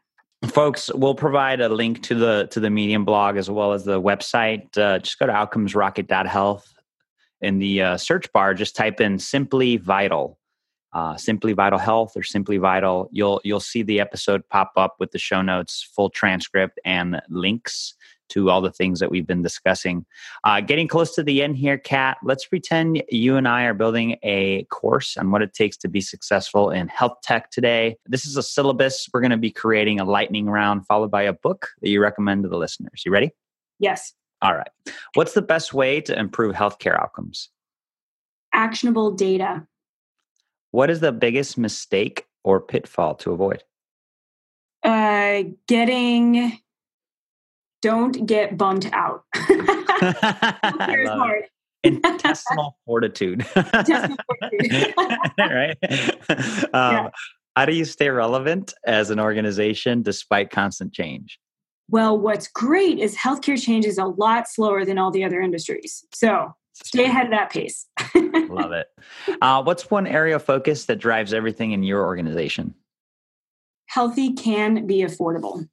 Folks, 0.47 0.91
we'll 0.95 1.15
provide 1.15 1.61
a 1.61 1.69
link 1.69 2.03
to 2.05 2.15
the 2.15 2.49
to 2.53 2.61
the 2.61 2.71
Medium 2.71 3.05
blog 3.05 3.37
as 3.37 3.51
well 3.51 3.73
as 3.73 3.85
the 3.85 4.01
website. 4.01 4.77
Uh, 4.79 5.01
just 5.01 5.19
go 5.19 5.27
to 5.27 5.33
outcomesrocket.health 5.33 6.73
in 7.41 7.59
the 7.59 7.83
uh, 7.83 7.97
search 7.97 8.33
bar. 8.33 8.55
Just 8.55 8.77
type 8.77 9.01
in 9.01 9.19
"Simply 9.19 9.77
Vital," 9.77 10.39
uh, 10.93 11.17
"Simply 11.17 11.53
Vital 11.53 11.81
Health" 11.81 12.17
or 12.17 12.23
"Simply 12.23 12.59
Vital." 12.59 13.09
You'll 13.11 13.41
you'll 13.43 13.61
see 13.61 13.83
the 13.83 13.99
episode 13.99 14.49
pop 14.51 14.73
up 14.77 14.97
with 15.01 15.11
the 15.11 15.19
show 15.19 15.43
notes, 15.43 15.89
full 15.95 16.11
transcript, 16.11 16.79
and 16.85 17.21
links 17.29 17.95
to 18.33 18.51
all 18.51 18.61
the 18.61 18.71
things 18.71 19.01
that 19.01 19.11
we've 19.11 19.27
been 19.27 19.43
discussing. 19.43 20.05
Uh, 20.45 20.61
getting 20.61 20.89
close 20.89 21.15
to 21.15 21.23
the 21.23 21.43
end 21.43 21.57
here, 21.57 21.79
Kat, 21.79 22.19
let's 22.23 22.47
pretend 22.47 23.03
you 23.09 23.37
and 23.37 23.47
I 23.47 23.65
are 23.65 23.75
building 23.75 24.17
a 24.23 24.65
course 24.65 25.17
on 25.17 25.31
what 25.31 25.43
it 25.43 25.55
takes 25.55 25.77
to 25.79 25.89
be 25.89 26.01
successful 26.01 26.71
in 26.71 26.89
health 26.89 27.19
tech 27.23 27.51
today. 27.51 27.97
This 28.07 28.27
is 28.27 28.37
a 28.37 28.43
syllabus. 28.43 29.09
We're 29.13 29.21
going 29.21 29.31
to 29.31 29.37
be 29.37 29.51
creating 29.51 30.01
a 30.01 30.05
lightning 30.05 30.47
round 30.47 30.87
followed 30.87 31.11
by 31.11 31.23
a 31.23 31.33
book 31.33 31.69
that 31.81 31.89
you 31.89 32.01
recommend 32.01 32.43
to 32.43 32.49
the 32.49 32.59
listeners. 32.59 33.03
You 33.05 33.13
ready? 33.13 33.31
Yes. 33.79 34.13
All 34.41 34.55
right. 34.55 34.71
What's 35.15 35.35
the 35.35 35.43
best 35.43 35.73
way 35.73 36.01
to 36.01 36.19
improve 36.19 36.55
healthcare 36.55 37.01
outcomes? 37.01 37.49
Actionable 38.53 39.13
data. 39.13 39.67
What 40.73 40.91
is 40.91 41.01
the 41.01 41.13
biggest 41.13 41.59
mistake 41.59 42.27
or 42.45 42.61
pitfall 42.61 43.15
to 43.17 43.33
avoid? 43.33 43.63
Uh, 44.83 45.45
getting, 45.69 46.59
don't 47.83 48.25
get 48.27 48.57
bummed 48.57 48.89
out. 48.93 49.25
Intestinal 51.85 52.79
fortitude. 52.87 53.45
Intestinal 53.55 54.17
fortitude. 54.41 54.95
right? 55.39 55.77
Um, 56.75 56.95
yeah. 56.95 57.11
How 57.55 57.67
do 57.67 57.75
you 57.75 57.85
stay 57.85 58.09
relevant 58.09 58.73
as 58.87 59.11
an 59.11 59.21
organization 59.21 60.01
despite 60.01 60.51
constant 60.51 60.95
change? 60.95 61.39
Well, 61.91 62.19
what's 62.19 62.49
great 62.49 62.99
is 62.99 63.15
healthcare 63.15 63.63
changes 63.63 63.99
a 63.99 64.07
lot 64.07 64.49
slower 64.49 64.87
than 64.87 64.97
all 64.97 65.11
the 65.11 65.23
other 65.25 65.43
industries. 65.43 66.03
So 66.15 66.55
stay 66.73 67.05
ahead 67.05 67.27
of 67.27 67.33
that 67.33 67.51
pace. 67.51 67.87
Love 68.15 68.73
it. 68.73 68.87
Uh, 69.43 69.63
what's 69.63 69.91
one 69.91 70.07
area 70.07 70.37
of 70.37 70.45
focus 70.45 70.87
that 70.87 70.97
drives 70.97 71.35
everything 71.35 71.73
in 71.73 71.83
your 71.83 72.07
organization? 72.07 72.75
Healthy 73.87 74.33
can 74.33 74.87
be 74.87 75.03
affordable. 75.03 75.69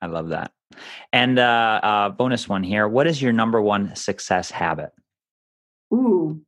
I 0.00 0.06
love 0.06 0.28
that. 0.28 0.52
And 1.12 1.38
uh, 1.38 1.80
uh, 1.82 2.08
bonus 2.10 2.48
one 2.48 2.62
here. 2.62 2.86
What 2.86 3.06
is 3.06 3.20
your 3.20 3.32
number 3.32 3.60
one 3.60 3.94
success 3.96 4.50
habit? 4.50 4.90
Ooh. 5.92 6.40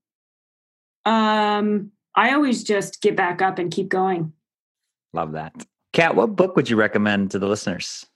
Um, 1.05 1.93
I 2.15 2.35
always 2.35 2.63
just 2.63 3.01
get 3.01 3.17
back 3.17 3.43
up 3.43 3.59
and 3.59 3.71
keep 3.71 3.89
going. 3.89 4.33
Love 5.13 5.33
that. 5.33 5.55
Kat, 5.93 6.15
what 6.15 6.37
book 6.37 6.55
would 6.57 6.71
you 6.71 6.77
recommend 6.77 7.31
to 7.33 7.39
the 7.39 7.49
listeners? 7.49 8.07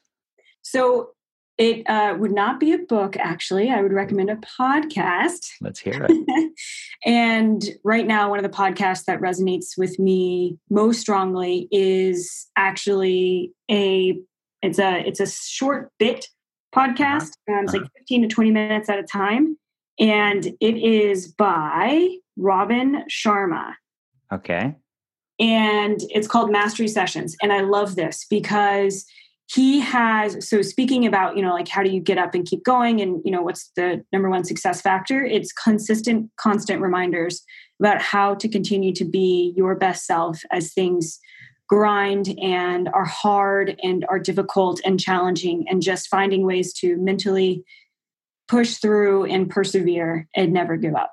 So 0.62 1.10
it 1.56 1.88
uh, 1.88 2.16
would 2.18 2.32
not 2.32 2.58
be 2.58 2.72
a 2.72 2.78
book, 2.78 3.16
actually. 3.16 3.70
I 3.70 3.80
would 3.82 3.92
recommend 3.92 4.30
a 4.30 4.36
podcast. 4.36 5.50
Let's 5.60 5.78
hear 5.78 6.06
it. 6.08 6.52
and 7.04 7.64
right 7.84 8.06
now, 8.06 8.28
one 8.30 8.38
of 8.38 8.42
the 8.42 8.56
podcasts 8.56 9.04
that 9.04 9.20
resonates 9.20 9.78
with 9.78 9.98
me 9.98 10.58
most 10.68 11.00
strongly 11.00 11.68
is 11.70 12.48
actually 12.56 13.52
a 13.70 14.18
it's 14.64 14.78
a 14.78 15.06
it's 15.06 15.20
a 15.20 15.26
short 15.26 15.90
bit 15.98 16.26
podcast. 16.74 17.32
Uh-huh. 17.48 17.58
Um, 17.58 17.64
it's 17.64 17.72
like 17.72 17.82
uh-huh. 17.82 17.98
15 17.98 18.22
to 18.22 18.28
20 18.28 18.50
minutes 18.50 18.88
at 18.88 18.98
a 18.98 19.04
time. 19.04 19.56
And 20.00 20.46
it 20.60 20.76
is 20.76 21.28
by 21.28 22.16
Robin 22.36 23.04
Sharma. 23.08 23.74
Okay. 24.32 24.74
And 25.38 26.00
it's 26.10 26.26
called 26.26 26.50
Mastery 26.50 26.88
Sessions. 26.88 27.36
And 27.42 27.52
I 27.52 27.60
love 27.60 27.96
this 27.96 28.26
because 28.28 29.04
he 29.52 29.80
has 29.80 30.48
so 30.48 30.62
speaking 30.62 31.06
about 31.06 31.36
you 31.36 31.42
know 31.42 31.52
like 31.52 31.68
how 31.68 31.82
do 31.82 31.90
you 31.90 32.00
get 32.00 32.16
up 32.16 32.34
and 32.34 32.46
keep 32.46 32.64
going 32.64 33.00
and 33.02 33.20
you 33.24 33.30
know 33.30 33.42
what's 33.42 33.70
the 33.76 34.02
number 34.10 34.30
one 34.30 34.42
success 34.42 34.80
factor 34.80 35.22
it's 35.22 35.52
consistent 35.52 36.30
constant 36.36 36.80
reminders 36.80 37.42
about 37.78 38.00
how 38.00 38.34
to 38.34 38.48
continue 38.48 38.92
to 38.94 39.04
be 39.04 39.52
your 39.54 39.74
best 39.74 40.06
self 40.06 40.40
as 40.50 40.72
things 40.72 41.20
grind 41.68 42.34
and 42.40 42.88
are 42.88 43.04
hard 43.04 43.78
and 43.82 44.04
are 44.08 44.18
difficult 44.18 44.80
and 44.84 45.00
challenging 45.00 45.64
and 45.68 45.82
just 45.82 46.08
finding 46.08 46.44
ways 46.44 46.72
to 46.74 46.96
mentally 46.98 47.64
push 48.48 48.76
through 48.76 49.24
and 49.24 49.48
persevere 49.48 50.28
and 50.36 50.52
never 50.52 50.76
give 50.76 50.94
up 50.94 51.12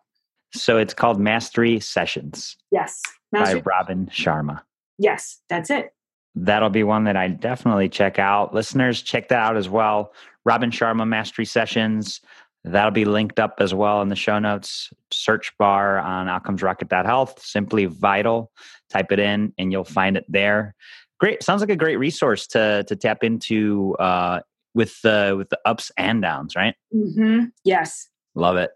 so 0.53 0.77
it's 0.77 0.93
called 0.93 1.19
mastery 1.19 1.79
sessions 1.79 2.57
yes 2.71 3.01
mastery. 3.31 3.61
by 3.61 3.71
robin 3.77 4.07
sharma 4.07 4.61
yes 4.97 5.39
that's 5.49 5.69
it 5.69 5.93
that'll 6.35 6.69
be 6.69 6.83
one 6.83 7.03
that 7.05 7.17
I 7.17 7.27
definitely 7.27 7.89
check 7.89 8.19
out. 8.19 8.53
Listeners, 8.53 9.01
check 9.01 9.29
that 9.29 9.39
out 9.39 9.57
as 9.57 9.69
well. 9.69 10.13
Robin 10.45 10.71
Sharma 10.71 11.07
Mastery 11.07 11.45
Sessions. 11.45 12.21
That'll 12.63 12.91
be 12.91 13.05
linked 13.05 13.39
up 13.39 13.55
as 13.59 13.73
well 13.73 14.01
in 14.01 14.09
the 14.09 14.15
show 14.15 14.37
notes. 14.37 14.91
Search 15.11 15.51
bar 15.57 15.97
on 15.97 16.27
outcomesrocket.health, 16.27 17.43
simply 17.43 17.85
vital. 17.85 18.51
Type 18.89 19.11
it 19.11 19.19
in 19.19 19.53
and 19.57 19.71
you'll 19.71 19.83
find 19.83 20.15
it 20.15 20.25
there. 20.29 20.75
Great. 21.19 21.41
Sounds 21.43 21.61
like 21.61 21.69
a 21.69 21.75
great 21.75 21.97
resource 21.97 22.47
to 22.47 22.83
to 22.87 22.95
tap 22.95 23.23
into 23.23 23.95
uh, 23.99 24.41
with 24.73 25.01
the 25.01 25.35
with 25.37 25.49
the 25.49 25.59
ups 25.65 25.91
and 25.97 26.21
downs, 26.21 26.55
right? 26.55 26.75
Mm-hmm. 26.95 27.45
Yes. 27.63 28.09
Love 28.33 28.55
it. 28.55 28.71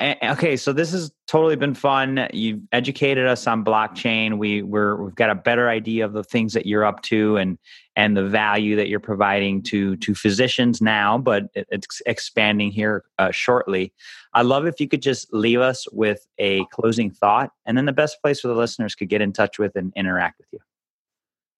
Okay, 0.00 0.56
so 0.56 0.72
this 0.72 0.90
has 0.90 1.12
totally 1.28 1.54
been 1.54 1.74
fun. 1.74 2.26
You've 2.32 2.60
educated 2.72 3.24
us 3.28 3.46
on 3.46 3.64
blockchain. 3.64 4.36
We 4.36 4.62
we're 4.62 4.96
we've 4.96 5.14
got 5.14 5.30
a 5.30 5.34
better 5.36 5.68
idea 5.68 6.04
of 6.04 6.12
the 6.12 6.24
things 6.24 6.54
that 6.54 6.66
you're 6.66 6.84
up 6.84 7.02
to 7.02 7.36
and 7.36 7.56
and 7.94 8.16
the 8.16 8.26
value 8.26 8.74
that 8.74 8.88
you're 8.88 8.98
providing 8.98 9.62
to 9.64 9.94
to 9.98 10.14
physicians 10.16 10.80
now, 10.80 11.18
but 11.18 11.44
it's 11.54 12.02
expanding 12.04 12.72
here 12.72 13.04
uh, 13.20 13.30
shortly. 13.30 13.92
I 14.34 14.42
love 14.42 14.66
if 14.66 14.80
you 14.80 14.88
could 14.88 15.02
just 15.02 15.32
leave 15.32 15.60
us 15.60 15.86
with 15.92 16.26
a 16.38 16.64
closing 16.72 17.12
thought, 17.12 17.52
and 17.64 17.78
then 17.78 17.84
the 17.84 17.92
best 17.92 18.20
place 18.20 18.42
where 18.42 18.52
the 18.52 18.58
listeners 18.58 18.96
could 18.96 19.08
get 19.08 19.20
in 19.20 19.32
touch 19.32 19.56
with 19.56 19.76
and 19.76 19.92
interact 19.94 20.38
with 20.38 20.48
you. 20.50 20.58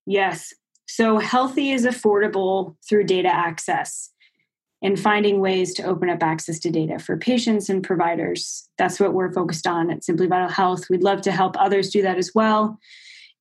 Yes. 0.04 0.52
So 0.88 1.18
healthy 1.18 1.70
is 1.70 1.87
affordable 1.87 2.76
through 2.88 3.04
data 3.04 3.28
access 3.28 4.11
and 4.82 5.00
finding 5.00 5.40
ways 5.40 5.72
to 5.74 5.82
open 5.84 6.10
up 6.10 6.22
access 6.22 6.58
to 6.60 6.70
data 6.70 6.98
for 6.98 7.16
patients 7.16 7.68
and 7.68 7.82
providers. 7.82 8.68
That's 8.78 9.00
what 9.00 9.14
we're 9.14 9.32
focused 9.32 9.66
on 9.66 9.90
at 9.90 10.04
Simply 10.04 10.26
Vital 10.26 10.48
Health. 10.48 10.90
We'd 10.90 11.02
love 11.02 11.22
to 11.22 11.32
help 11.32 11.56
others 11.58 11.90
do 11.90 12.02
that 12.02 12.18
as 12.18 12.32
well. 12.34 12.78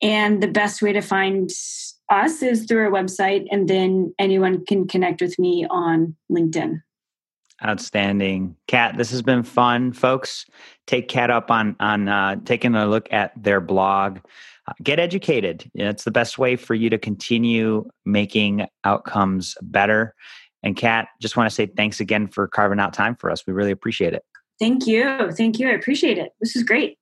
And 0.01 0.41
the 0.41 0.47
best 0.47 0.81
way 0.81 0.93
to 0.93 1.01
find 1.01 1.49
us 2.09 2.41
is 2.41 2.65
through 2.65 2.85
our 2.85 2.91
website, 2.91 3.45
and 3.51 3.67
then 3.67 4.13
anyone 4.19 4.65
can 4.65 4.87
connect 4.87 5.21
with 5.21 5.37
me 5.39 5.65
on 5.69 6.15
LinkedIn. 6.31 6.81
Outstanding, 7.65 8.55
Kat. 8.67 8.97
This 8.97 9.09
has 9.11 9.21
been 9.21 9.43
fun, 9.43 9.93
folks. 9.93 10.45
Take 10.87 11.07
Kat 11.07 11.31
up 11.31 11.49
on 11.49 11.75
on 11.79 12.09
uh, 12.09 12.35
taking 12.43 12.75
a 12.75 12.85
look 12.85 13.11
at 13.13 13.31
their 13.41 13.61
blog. 13.61 14.19
Uh, 14.67 14.73
get 14.83 14.99
educated. 14.99 15.71
It's 15.73 16.03
the 16.03 16.11
best 16.11 16.37
way 16.37 16.57
for 16.57 16.73
you 16.73 16.89
to 16.89 16.97
continue 16.97 17.87
making 18.03 18.67
outcomes 18.83 19.55
better. 19.61 20.15
And 20.65 20.75
Kat, 20.75 21.07
just 21.21 21.37
want 21.37 21.49
to 21.49 21.55
say 21.55 21.67
thanks 21.67 22.01
again 22.01 22.27
for 22.27 22.47
carving 22.47 22.79
out 22.79 22.93
time 22.93 23.15
for 23.15 23.31
us. 23.31 23.45
We 23.47 23.53
really 23.53 23.71
appreciate 23.71 24.13
it. 24.13 24.25
Thank 24.59 24.85
you. 24.87 25.31
Thank 25.31 25.59
you. 25.59 25.69
I 25.69 25.73
appreciate 25.73 26.17
it. 26.17 26.31
This 26.41 26.55
is 26.55 26.63
great. 26.63 26.97